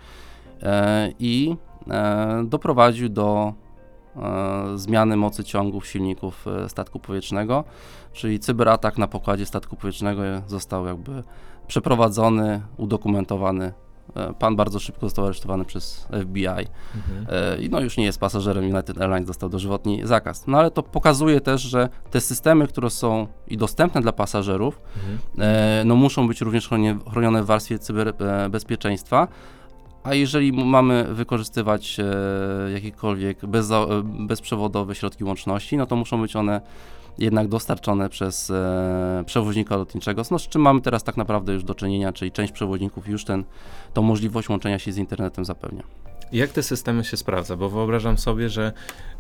i 1.19 1.57
doprowadził 2.45 3.09
do 3.09 3.53
zmiany 4.75 5.17
mocy 5.17 5.45
ciągów 5.45 5.87
silników 5.87 6.45
statku 6.69 6.99
powietrznego, 6.99 7.65
czyli 8.13 8.39
cyberatak 8.39 8.99
na 8.99 9.09
pokładzie 9.09 9.47
statku 9.47 9.77
powietrznego 9.77 10.23
został 10.47 10.87
jakby 10.87 11.23
przeprowadzony, 11.67 12.63
udokumentowany 12.77 13.73
pan 14.39 14.57
bardzo 14.57 14.79
szybko 14.79 15.07
został 15.07 15.25
aresztowany 15.25 15.65
przez 15.65 16.07
FBI 16.23 16.47
mhm. 16.47 16.67
E, 17.29 17.59
i 17.61 17.71
no 17.71 17.81
już 17.81 17.97
nie 17.97 18.05
jest 18.05 18.21
pasażerem 18.21 18.65
United 18.65 19.01
Airlines, 19.01 19.27
dostał 19.27 19.49
dożywotni 19.49 20.01
zakaz. 20.05 20.47
No 20.47 20.59
ale 20.59 20.71
to 20.71 20.83
pokazuje 20.83 21.41
też, 21.41 21.63
że 21.63 21.89
te 22.11 22.21
systemy, 22.21 22.69
które 22.69 22.91
są 22.91 23.27
i 23.49 23.57
dostępne 23.57 24.01
dla 24.01 24.13
pasażerów, 24.13 24.81
mhm. 24.97 25.19
E, 25.39 25.85
no 25.85 25.97
muszą 25.97 26.29
być 26.29 26.41
również 26.41 26.69
chronione 27.11 27.43
w 27.43 27.47
warstwie 27.47 27.79
cyberbezpieczeństwa, 27.79 29.29
a 30.03 30.15
jeżeli 30.15 30.53
mamy 30.53 31.05
wykorzystywać 31.05 31.97
jakiekolwiek 32.75 33.39
bezprzewodowe 34.03 34.95
środki 34.95 35.25
łączności, 35.25 35.77
no 35.77 35.87
to 35.87 35.97
muszą 35.97 36.21
być 36.21 36.37
one 36.37 36.61
jednak 37.19 37.49
dostarczone 37.49 38.09
przez 38.09 38.51
e, 38.51 39.23
przewoźnika 39.27 39.77
lotniczego, 39.77 40.23
no, 40.31 40.39
z 40.39 40.49
czym 40.49 40.63
mamy 40.63 40.81
teraz 40.81 41.05
tak 41.05 41.17
naprawdę 41.17 41.53
już 41.53 41.65
do 41.65 41.75
czynienia, 41.75 42.13
czyli 42.13 42.33
część 42.33 42.53
przewoźników 42.53 43.09
już 43.09 43.25
ten, 43.25 43.45
tą 43.95 44.03
możliwość 44.03 44.49
łączenia 44.49 44.79
się 44.79 44.93
z 44.93 44.97
internetem 44.97 45.45
zapewnia. 45.45 45.83
Jak 46.33 46.53
te 46.53 46.63
systemy 46.63 47.05
się 47.05 47.17
sprawdza? 47.17 47.57
Bo 47.57 47.71
wyobrażam 47.71 48.19
sobie, 48.19 48.49
że 48.49 48.73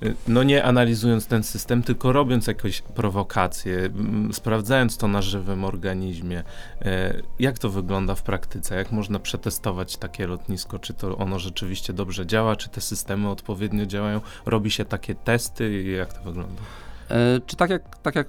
y, 0.02 0.14
no 0.28 0.42
nie 0.42 0.64
analizując 0.64 1.26
ten 1.26 1.42
system, 1.42 1.82
tylko 1.82 2.12
robiąc 2.12 2.46
jakieś 2.46 2.80
prowokacje, 2.80 3.90
sprawdzając 4.32 4.96
to 4.96 5.08
na 5.08 5.22
żywym 5.22 5.64
organizmie, 5.64 6.42
e, 6.82 7.22
jak 7.38 7.58
to 7.58 7.70
wygląda 7.70 8.14
w 8.14 8.22
praktyce? 8.22 8.76
Jak 8.76 8.92
można 8.92 9.18
przetestować 9.18 9.96
takie 9.96 10.26
lotnisko? 10.26 10.78
Czy 10.78 10.94
to 10.94 11.16
ono 11.16 11.38
rzeczywiście 11.38 11.92
dobrze 11.92 12.26
działa? 12.26 12.56
Czy 12.56 12.68
te 12.68 12.80
systemy 12.80 13.30
odpowiednio 13.30 13.86
działają? 13.86 14.20
Robi 14.46 14.70
się 14.70 14.84
takie 14.84 15.14
testy? 15.14 15.82
Jak 15.82 16.12
to 16.12 16.22
wygląda? 16.22 16.62
E, 17.10 17.40
czy 17.46 17.56
tak 17.56 17.70
jak, 17.70 17.98
tak 17.98 18.14
jak 18.14 18.28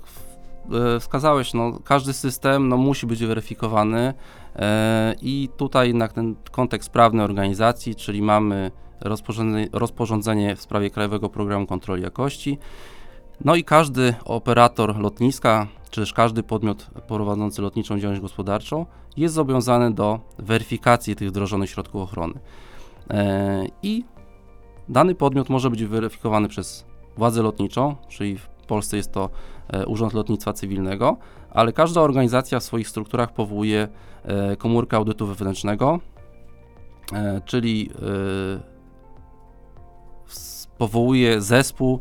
e, 0.95 0.99
wskazałeś, 0.99 1.53
no, 1.53 1.79
każdy 1.83 2.13
system 2.13 2.69
no, 2.69 2.77
musi 2.77 3.07
być 3.07 3.25
weryfikowany 3.25 4.13
e, 4.55 5.15
i 5.21 5.49
tutaj 5.57 5.87
jednak 5.87 6.13
ten 6.13 6.35
kontekst 6.51 6.89
prawny 6.89 7.23
organizacji, 7.23 7.95
czyli 7.95 8.21
mamy 8.21 8.71
rozporządzenie, 9.01 9.67
rozporządzenie 9.73 10.55
w 10.55 10.61
sprawie 10.61 10.89
Krajowego 10.89 11.29
Programu 11.29 11.67
Kontroli 11.67 12.03
Jakości, 12.03 12.57
no 13.45 13.55
i 13.55 13.63
każdy 13.63 14.13
operator 14.25 14.99
lotniska, 14.99 15.67
czy 15.89 16.01
też 16.01 16.13
każdy 16.13 16.43
podmiot 16.43 16.89
prowadzący 17.07 17.61
lotniczą 17.61 17.99
działalność 17.99 18.21
gospodarczą 18.21 18.85
jest 19.17 19.35
zobowiązany 19.35 19.91
do 19.91 20.19
weryfikacji 20.37 21.15
tych 21.15 21.29
wdrożonych 21.29 21.69
środków 21.69 22.01
ochrony. 22.01 22.33
I 23.83 24.03
dany 24.89 25.15
podmiot 25.15 25.49
może 25.49 25.69
być 25.69 25.85
weryfikowany 25.85 26.47
przez 26.47 26.85
władzę 27.17 27.41
lotniczą, 27.41 27.95
czyli 28.07 28.37
Polsce 28.69 28.97
jest 28.97 29.11
to 29.11 29.29
e, 29.67 29.85
Urząd 29.85 30.13
Lotnictwa 30.13 30.53
Cywilnego, 30.53 31.17
ale 31.51 31.73
każda 31.73 32.01
organizacja 32.01 32.59
w 32.59 32.63
swoich 32.63 32.89
strukturach 32.89 33.33
powołuje 33.33 33.87
e, 34.23 34.55
komórkę 34.55 34.97
audytu 34.97 35.27
wewnętrznego, 35.27 35.99
e, 37.13 37.41
czyli 37.45 37.89
powołuje 40.77 41.41
zespół, 41.41 41.99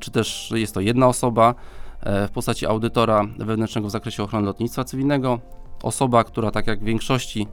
czy 0.00 0.10
też 0.10 0.52
jest 0.54 0.74
to 0.74 0.80
jedna 0.80 1.06
osoba 1.06 1.54
w 2.02 2.30
postaci 2.30 2.66
audytora 2.66 3.26
wewnętrznego 3.38 3.88
w 3.88 3.90
zakresie 3.90 4.22
ochrony 4.22 4.46
lotnictwa 4.46 4.84
cywilnego, 4.84 5.38
osoba, 5.82 6.24
która 6.24 6.50
tak 6.50 6.66
jak 6.66 6.80
w 6.80 6.84
większości 6.84 7.46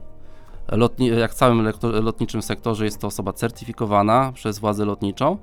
lotni, 0.72 1.06
jak 1.06 1.32
w 1.32 1.34
całym 1.34 1.72
lotniczym 1.82 2.42
sektorze 2.42 2.84
jest 2.84 3.00
to 3.00 3.06
osoba 3.06 3.32
certyfikowana 3.32 4.32
przez 4.34 4.58
władzę 4.58 4.84
lotniczą. 4.84 5.38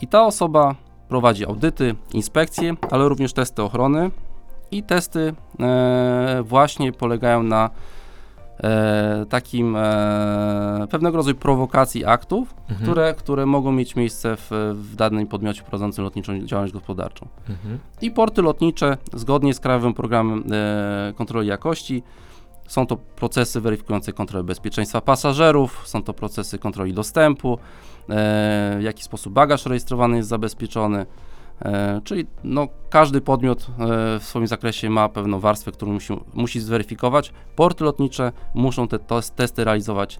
I 0.00 0.06
ta 0.06 0.26
osoba 0.26 0.74
prowadzi 1.10 1.46
audyty, 1.46 1.94
inspekcje, 2.12 2.74
ale 2.90 3.08
również 3.08 3.32
testy 3.32 3.62
ochrony 3.62 4.10
i 4.70 4.82
testy 4.82 5.34
e, 5.60 6.42
właśnie 6.44 6.92
polegają 6.92 7.42
na 7.42 7.70
e, 8.62 9.26
takim 9.28 9.76
e, 9.76 10.86
pewnego 10.90 11.16
rodzaju 11.16 11.36
prowokacji 11.36 12.04
aktów, 12.04 12.54
mhm. 12.68 12.80
które, 12.80 13.14
które 13.14 13.46
mogą 13.46 13.72
mieć 13.72 13.96
miejsce 13.96 14.36
w, 14.36 14.50
w 14.74 14.96
danym 14.96 15.26
podmiocie 15.26 15.62
prowadzącym 15.62 16.04
lotniczą 16.04 16.46
działalność 16.46 16.72
gospodarczą. 16.72 17.28
Mhm. 17.48 17.78
I 18.02 18.10
porty 18.10 18.42
lotnicze, 18.42 18.96
zgodnie 19.12 19.54
z 19.54 19.60
Krajowym 19.60 19.94
Programem 19.94 20.44
Kontroli 21.16 21.48
Jakości, 21.48 22.02
są 22.70 22.86
to 22.86 22.96
procesy 22.96 23.60
weryfikujące 23.60 24.12
kontrolę 24.12 24.44
bezpieczeństwa 24.44 25.00
pasażerów, 25.00 25.82
są 25.84 26.02
to 26.02 26.14
procesy 26.14 26.58
kontroli 26.58 26.94
dostępu, 26.94 27.54
e, 27.54 28.76
w 28.78 28.82
jaki 28.82 29.02
sposób 29.02 29.32
bagaż 29.32 29.66
rejestrowany 29.66 30.16
jest 30.16 30.28
zabezpieczony. 30.28 31.06
E, 31.62 32.00
czyli 32.04 32.26
no, 32.44 32.68
każdy 32.90 33.20
podmiot 33.20 33.62
e, 33.62 34.18
w 34.18 34.22
swoim 34.24 34.46
zakresie 34.46 34.90
ma 34.90 35.08
pewną 35.08 35.40
warstwę, 35.40 35.72
którą 35.72 35.92
musi, 35.92 36.12
musi 36.34 36.60
zweryfikować. 36.60 37.32
Porty 37.56 37.84
lotnicze 37.84 38.32
muszą 38.54 38.88
te 38.88 38.98
testy 39.36 39.64
realizować 39.64 40.18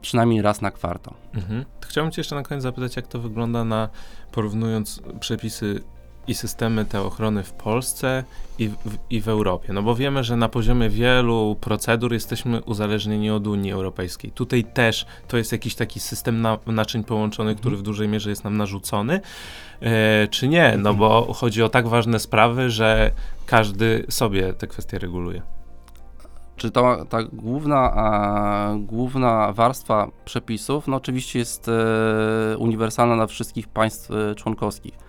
przynajmniej 0.00 0.42
raz 0.42 0.60
na 0.60 0.70
kwartał. 0.70 1.14
Mhm. 1.34 1.64
Chciałbym 1.86 2.12
Cię 2.12 2.20
jeszcze 2.20 2.34
na 2.34 2.42
koniec 2.42 2.62
zapytać, 2.62 2.96
jak 2.96 3.06
to 3.06 3.18
wygląda 3.18 3.64
na 3.64 3.88
porównując 4.32 5.02
przepisy 5.20 5.82
i 6.28 6.34
systemy 6.34 6.84
te 6.84 7.02
ochrony 7.02 7.42
w 7.42 7.52
Polsce 7.52 8.24
i 8.58 8.68
w, 8.68 8.74
i 9.10 9.20
w 9.20 9.28
Europie. 9.28 9.72
No 9.72 9.82
bo 9.82 9.94
wiemy, 9.94 10.24
że 10.24 10.36
na 10.36 10.48
poziomie 10.48 10.90
wielu 10.90 11.56
procedur 11.60 12.12
jesteśmy 12.12 12.62
uzależnieni 12.62 13.30
od 13.30 13.46
Unii 13.46 13.72
Europejskiej. 13.72 14.30
Tutaj 14.30 14.64
też 14.64 15.06
to 15.28 15.36
jest 15.36 15.52
jakiś 15.52 15.74
taki 15.74 16.00
system 16.00 16.40
na, 16.40 16.58
naczyń 16.66 17.04
połączonych, 17.04 17.50
mhm. 17.56 17.60
który 17.60 17.76
w 17.76 17.82
dużej 17.82 18.08
mierze 18.08 18.30
jest 18.30 18.44
nam 18.44 18.56
narzucony, 18.56 19.20
e, 19.80 20.28
czy 20.28 20.48
nie? 20.48 20.76
No 20.78 20.94
bo 20.94 21.32
chodzi 21.32 21.62
o 21.62 21.68
tak 21.68 21.88
ważne 21.88 22.18
sprawy, 22.18 22.70
że 22.70 23.10
każdy 23.46 24.06
sobie 24.08 24.52
te 24.52 24.66
kwestie 24.66 24.98
reguluje. 24.98 25.42
Czy 26.56 26.70
ta, 26.70 27.04
ta 27.04 27.22
główna, 27.22 28.76
główna 28.78 29.52
warstwa 29.52 30.10
przepisów, 30.24 30.88
no 30.88 30.96
oczywiście 30.96 31.38
jest 31.38 31.68
e, 31.68 32.56
uniwersalna 32.58 33.16
dla 33.16 33.26
wszystkich 33.26 33.68
państw 33.68 34.10
e, 34.10 34.34
członkowskich 34.34 35.05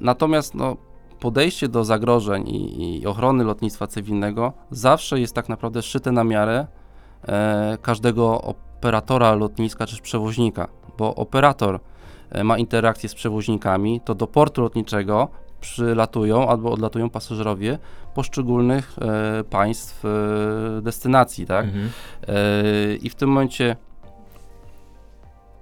natomiast 0.00 0.54
no, 0.54 0.76
podejście 1.22 1.68
do 1.68 1.84
zagrożeń 1.84 2.48
i, 2.48 3.00
i, 3.00 3.06
ochrony 3.06 3.44
lotnictwa 3.44 3.86
cywilnego 3.86 4.52
zawsze 4.70 5.20
jest 5.20 5.34
tak 5.34 5.48
naprawdę 5.48 5.82
szyte 5.82 6.12
na 6.12 6.24
miarę 6.24 6.66
e, 7.22 7.78
każdego 7.82 8.42
operatora 8.42 9.34
lotniska 9.34 9.86
czy 9.86 10.02
przewoźnika, 10.02 10.68
bo 10.98 11.14
operator 11.14 11.80
e, 12.30 12.44
ma 12.44 12.58
interakcje 12.58 13.08
z 13.08 13.14
przewoźnikami, 13.14 14.00
to 14.00 14.14
do 14.14 14.26
portu 14.26 14.62
lotniczego 14.62 15.28
przylatują 15.60 16.48
albo 16.48 16.72
odlatują 16.72 17.10
pasażerowie 17.10 17.78
poszczególnych 18.14 18.96
e, 18.98 19.44
państw 19.44 20.04
e, 20.04 20.08
destynacji, 20.82 21.46
tak? 21.46 21.64
Mhm. 21.64 21.90
E, 22.28 22.94
I 22.94 23.10
w 23.10 23.14
tym 23.14 23.28
momencie 23.28 23.76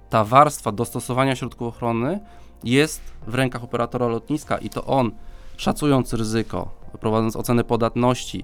ta 0.09 0.23
warstwa 0.23 0.71
dostosowania 0.71 1.35
środków 1.35 1.67
ochrony 1.67 2.19
jest 2.63 3.01
w 3.27 3.35
rękach 3.35 3.63
operatora 3.63 4.07
lotniska 4.07 4.57
i 4.57 4.69
to 4.69 4.83
on, 4.85 5.11
szacując 5.57 6.13
ryzyko, 6.13 6.69
prowadząc 6.99 7.35
ocenę 7.35 7.63
podatności, 7.63 8.43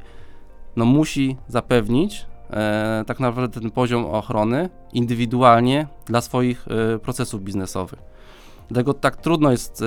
no 0.75 0.85
musi 0.85 1.37
zapewnić 1.47 2.25
e, 2.49 3.03
tak 3.07 3.19
naprawdę 3.19 3.61
ten 3.61 3.71
poziom 3.71 4.05
ochrony 4.05 4.69
indywidualnie 4.93 5.87
dla 6.05 6.21
swoich 6.21 6.67
e, 6.95 6.99
procesów 6.99 7.43
biznesowych. 7.43 7.99
Dlatego 8.69 8.93
tak 8.93 9.17
trudno 9.17 9.51
jest 9.51 9.81
e, 9.81 9.85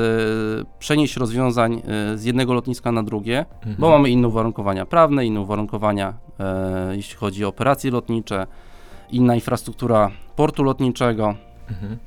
przenieść 0.78 1.16
rozwiązań 1.16 1.82
e, 2.14 2.18
z 2.18 2.24
jednego 2.24 2.54
lotniska 2.54 2.92
na 2.92 3.02
drugie, 3.02 3.46
Mhm. 3.56 3.76
bo 3.78 3.90
mamy 3.90 4.10
inne 4.10 4.28
uwarunkowania 4.28 4.86
prawne, 4.86 5.26
inne 5.26 5.40
uwarunkowania, 5.40 6.14
e, 6.40 6.96
jeśli 6.96 7.16
chodzi 7.16 7.44
o 7.44 7.48
operacje 7.48 7.90
lotnicze, 7.90 8.46
inna 9.10 9.34
infrastruktura 9.34 10.10
portu 10.36 10.62
lotniczego. 10.62 11.34
Mhm. 11.70 11.98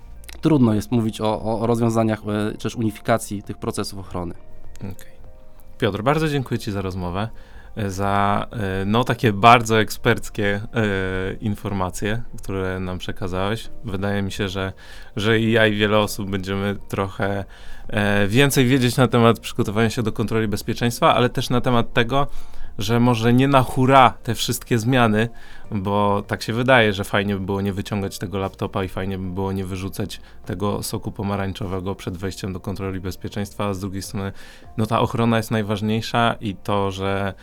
Trudno 0.43 0.73
jest 0.73 0.91
mówić 0.91 1.21
o, 1.21 1.41
o, 1.41 1.67
rozwiązaniach, 1.67 2.19
e, 2.19 2.51
czy 2.51 2.63
też 2.63 2.75
unifikacji 2.75 3.43
tych 3.43 3.58
procesów 3.58 3.99
ochrony. 3.99 4.34
Okej. 4.77 5.13
Piotr, 5.77 6.01
bardzo 6.01 6.27
dziękuję 6.27 6.60
Ci 6.60 6.71
za 6.71 6.82
rozmowę, 6.82 7.29
e, 7.75 7.89
za 7.89 8.47
e, 8.51 8.86
no 8.86 9.03
takie 9.03 9.34
bardzo 9.34 9.79
eksperckie 9.79 10.56
e, 10.56 11.34
informacje, 11.34 12.21
które 12.38 12.79
nam 12.79 12.97
przekazałeś. 12.97 13.69
Wydaje 13.84 14.21
mi 14.21 14.32
się, 14.32 14.49
że, 14.49 14.73
że 15.15 15.39
i 15.39 15.51
ja 15.51 15.67
i 15.67 15.75
wiele 15.75 15.99
osób 15.99 16.29
będziemy 16.29 16.75
trochę 16.88 17.45
e, 17.88 18.27
więcej 18.27 18.65
wiedzieć 18.65 18.97
na 18.97 19.08
temat 19.08 19.39
przygotowania 19.39 19.89
się 19.89 20.03
do 20.03 20.12
kontroli 20.12 20.47
bezpieczeństwa, 20.47 21.15
ale 21.15 21.29
też 21.29 21.49
na 21.49 21.62
temat 21.62 21.93
tego, 21.93 22.27
że 22.77 22.99
może 22.99 23.33
nie 23.33 23.47
na 23.47 23.62
hura 23.62 24.13
te 24.23 24.36
wszystkie 24.36 24.79
zmiany, 24.79 25.29
bo 25.71 26.23
tak 26.27 26.43
się 26.43 26.53
wydaje, 26.53 26.93
że 26.93 27.03
fajnie 27.03 27.36
by 27.36 27.45
było 27.45 27.62
nie 27.62 27.73
wyciągać 27.73 28.19
tego 28.19 28.38
laptopa 28.38 28.83
i 28.83 28.88
fajnie 28.88 29.17
by 29.17 29.29
było 29.29 29.51
nie 29.51 29.65
wyrzucać 29.65 30.21
tego 30.45 30.83
soku 30.83 31.12
pomarańczowego 31.12 31.95
przed 31.95 32.17
wejściem 32.17 32.53
do 32.53 32.59
kontroli 32.59 32.99
bezpieczeństwa, 32.99 33.65
a 33.65 33.73
z 33.73 33.79
drugiej 33.79 34.01
strony 34.01 34.31
no 34.77 34.86
ta 34.86 34.99
ochrona 34.99 35.38
jest 35.38 35.51
najważniejsza 35.51 36.36
i 36.41 36.55
to, 36.55 36.91
że 36.91 37.33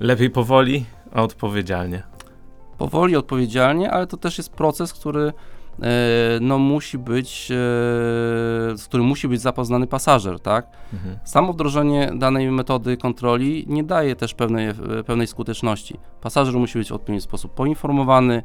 lepiej 0.00 0.30
powoli, 0.30 0.84
a 1.12 1.22
odpowiedzialnie. 1.22 2.02
Powoli, 2.78 3.16
odpowiedzialnie, 3.16 3.90
ale 3.90 4.06
to 4.06 4.16
też 4.16 4.38
jest 4.38 4.52
proces, 4.52 4.92
który 4.92 5.32
no, 6.40 6.58
musi 6.58 6.98
być, 6.98 7.50
e, 7.50 7.54
z 8.76 8.84
którym 8.84 9.06
musi 9.06 9.28
być 9.28 9.40
zapoznany 9.40 9.86
pasażer, 9.86 10.40
tak? 10.40 10.66
Mhm. 10.92 11.18
Samo 11.24 11.52
wdrożenie 11.52 12.12
danej 12.14 12.50
metody 12.50 12.96
kontroli 12.96 13.64
nie 13.68 13.84
daje 13.84 14.16
też 14.16 14.34
pewnej, 14.34 14.68
e, 14.68 14.74
pełnej 15.06 15.26
skuteczności. 15.26 15.98
Pasażer 16.20 16.54
musi 16.54 16.78
być 16.78 16.88
w 16.88 16.92
odpowiedni 16.92 17.20
sposób 17.20 17.54
poinformowany, 17.54 18.42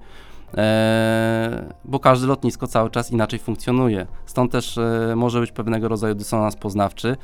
e, 0.57 1.73
bo 1.85 1.99
każde 1.99 2.27
lotnisko 2.27 2.67
cały 2.67 2.89
czas 2.89 3.11
inaczej 3.11 3.39
funkcjonuje. 3.39 4.07
Stąd 4.25 4.51
też 4.51 4.77
e, 4.77 5.13
może 5.15 5.39
być 5.39 5.51
pewnego 5.51 5.87
rodzaju 5.87 6.15
dysonans 6.15 6.55
poznawczy, 6.55 7.17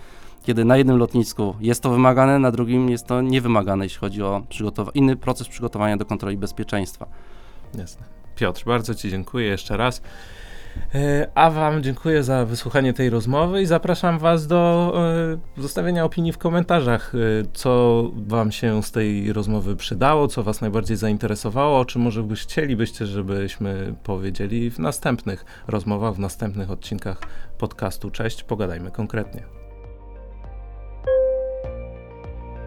kiedy 0.43 0.65
na 0.65 0.77
jednym 0.77 0.97
lotnisku 0.97 1.55
jest 1.59 1.83
to 1.83 1.89
wymagane, 1.89 2.39
na 2.39 2.51
drugim 2.51 2.89
jest 2.89 3.07
to 3.07 3.21
niewymagane, 3.21 3.85
jeśli 3.85 3.99
chodzi 3.99 4.23
o 4.23 4.41
inny 4.93 5.15
proces 5.15 5.47
przygotowania 5.47 5.97
do 5.97 6.05
kontroli 6.05 6.37
bezpieczeństwa. 6.37 7.07
Jasne. 7.77 8.12
Piotr, 8.35 8.63
bardzo 8.65 8.95
Ci 8.95 9.09
dziękuję 9.09 9.47
jeszcze 9.47 9.77
raz. 9.77 10.01
E, 10.95 11.27
A 11.35 11.49
Wam 11.49 11.83
dziękuję 11.83 12.23
za 12.23 12.45
wysłuchanie 12.45 12.93
tej 12.93 13.09
rozmowy 13.09 13.61
i 13.61 13.65
zapraszam 13.65 14.19
Was 14.19 14.47
do 14.47 14.93
e, 15.57 15.61
zostawienia 15.61 16.05
opinii 16.05 16.33
w 16.33 16.37
komentarzach, 16.37 17.13
e, 17.15 17.17
co 17.53 18.03
Wam 18.27 18.51
się 18.51 18.83
z 18.83 18.91
tej 18.91 19.33
rozmowy 19.33 19.75
przydało, 19.75 20.27
co 20.27 20.43
Was 20.43 20.61
najbardziej 20.61 20.97
zainteresowało, 20.97 21.79
o 21.79 21.85
czym 21.85 22.01
może 22.01 22.23
byś 22.23 22.41
chcielibyście, 22.41 23.05
żebyśmy 23.05 23.95
powiedzieli 24.03 24.71
w 24.71 24.79
następnych 24.79 25.45
rozmowach, 25.67 26.13
w 26.13 26.19
następnych 26.19 26.71
odcinkach 26.71 27.21
podcastu. 27.57 28.11
Cześć, 28.11 28.43
pogadajmy 28.43 28.91
konkretnie. 28.91 29.43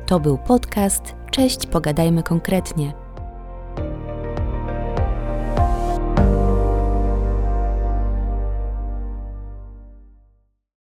To 0.06 0.20
był 0.20 0.38
podcast 0.38 1.14
Cześć, 1.30 1.66
pogadajmy 1.66 2.22
konkretnie. 2.22 3.05